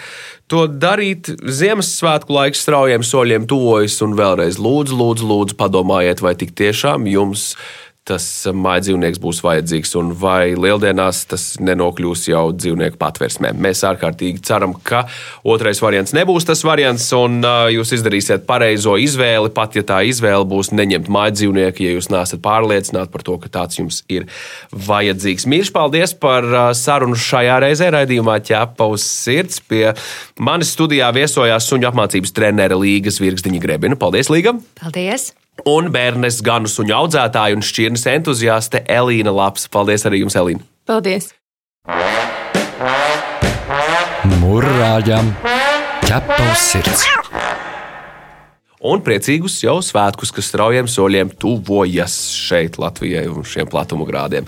To 0.49 0.65
darīt 0.65 1.29
Ziemassvētku 1.29 2.33
laiks 2.33 2.63
straujiem 2.65 3.05
soļiem 3.05 3.45
tuvojas 3.49 3.99
un 4.05 4.15
vēlreiz 4.17 4.57
lūdzu, 4.57 4.97
lūdzu, 4.97 5.29
lūdzu 5.29 5.59
padomājiet, 5.59 6.23
vai 6.25 6.33
tik 6.39 6.55
tiešām 6.57 7.05
jums 7.09 7.51
ir 7.53 7.88
tas 8.09 8.25
mājdzīvnieks 8.49 9.21
būs 9.21 9.41
vajadzīgs, 9.45 9.93
un 9.99 10.11
vai 10.17 10.55
lieldienās 10.57 11.23
tas 11.29 11.45
nenokļūs 11.61 12.25
jau 12.31 12.43
dzīvnieku 12.55 12.99
patversmē. 13.01 13.53
Mēs 13.53 13.83
ārkārtīgi 13.87 14.41
ceram, 14.45 14.73
ka 14.73 15.05
otrais 15.47 15.81
variants 15.83 16.15
nebūs 16.17 16.47
tas 16.49 16.63
variants, 16.67 17.05
un 17.15 17.39
uh, 17.43 17.67
jūs 17.73 17.93
izdarīsiet 17.99 18.47
pareizo 18.49 18.97
izvēli, 19.01 19.51
pat 19.55 19.77
ja 19.77 19.85
tā 19.87 20.01
izvēle 20.09 20.47
būs 20.49 20.73
neņemt 20.75 21.11
mājdzīvnieku, 21.13 21.85
ja 21.85 21.95
jūs 21.97 22.09
neesat 22.13 22.43
pārliecināti 22.45 23.13
par 23.13 23.25
to, 23.27 23.37
ka 23.41 23.51
tāds 23.59 23.79
jums 23.79 24.01
ir 24.11 24.27
vajadzīgs. 24.89 25.47
Mīļš, 25.49 25.73
paldies 25.75 26.15
par 26.17 26.47
uh, 26.49 26.69
sarunu 26.77 27.17
šajā 27.19 27.59
reizē 27.65 27.91
raidījumā 27.95 28.39
ķepa 28.49 28.89
uz 28.89 29.05
sirds. 29.05 29.61
Pie 29.69 29.91
manis 30.41 30.73
studijā 30.75 31.11
viesojās 31.15 31.69
suņu 31.69 31.91
apmācības 31.91 32.33
trenere 32.35 32.79
Līgas 32.79 33.21
Virkstiņa 33.21 33.61
Grebina. 33.63 33.99
Paldies, 33.99 34.31
Līga! 34.33 34.57
Paldies! 34.81 35.31
Un 35.67 35.89
bērnes 35.93 36.39
ganu 36.45 36.69
suņu 36.71 36.95
audzētāja 37.01 37.57
un 37.57 37.65
šķirnes 37.65 38.05
entuziaste 38.13 38.83
Elīna 38.87 39.33
Laps. 39.35 39.67
Paldies 39.71 40.05
arī 40.07 40.23
jums, 40.23 40.37
Elīna! 40.39 40.63
Paldies! 40.89 41.33
Murrājam! 44.39 45.33
ķepa 46.09 46.37
uz 46.41 46.61
sirds. 46.71 47.03
Un 48.89 49.01
priecīgus 49.05 49.59
jau 49.61 49.75
svētkus, 49.83 50.31
kas 50.33 50.47
straujiem 50.49 50.87
soļiem 50.89 51.33
tuvojas 51.37 52.15
šeit, 52.33 52.79
Latvijai, 52.81 53.27
un 53.29 53.45
šiem 53.45 53.69
platuma 53.69 54.07
grādiem. 54.07 54.47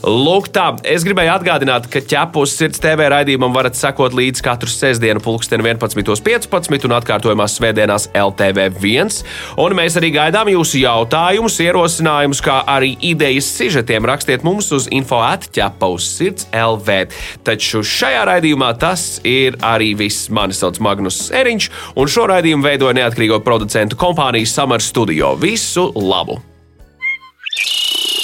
Lūk, 0.00 0.46
tā, 0.48 0.70
es 0.88 1.02
gribēju 1.04 1.28
atgādināt, 1.34 1.84
ka 1.92 2.00
ķepus 2.00 2.54
sirds 2.56 2.80
TV 2.80 3.10
raidījumam 3.12 3.52
varat 3.52 3.76
sekot 3.76 4.14
līdz 4.16 4.40
katru 4.46 4.72
sestdienu, 4.72 5.20
pulksten 5.20 5.60
11.15 5.60 6.86
un 6.88 6.94
atkārtojumās 6.96 7.58
svētdienās 7.58 8.08
LTV1. 8.16 9.20
Un 9.60 9.76
mēs 9.76 9.98
arī 10.00 10.12
gaidām 10.16 10.48
jūsu 10.54 10.80
jautājumus, 10.80 11.60
ierosinājumus, 11.66 12.40
kā 12.46 12.62
arī 12.72 12.94
idejas 13.10 13.52
sižetiem. 13.58 14.08
Rakstiet 14.08 14.46
mums 14.46 14.72
uz 14.72 14.88
info 14.88 15.20
atķepa 15.20 15.92
uz 15.92 16.08
sirds 16.08 16.48
LV. 16.56 17.02
Taču 17.44 17.84
šajā 17.84 18.24
raidījumā 18.32 18.72
tas 18.80 19.18
ir 19.28 19.60
arī 19.60 19.92
viss. 20.00 20.30
Mani 20.32 20.56
sauc 20.56 20.80
Magnus 20.80 21.26
Eriņš, 21.36 21.68
un 22.00 22.08
šo 22.08 22.24
raidījumu 22.32 22.64
veidoja 22.64 22.96
neatkarīgo 23.02 23.42
producentu 23.44 24.00
kompānija 24.00 24.48
Summer 24.48 24.80
Studio. 24.80 25.34
Visu 25.36 25.90
labu! 25.92 26.40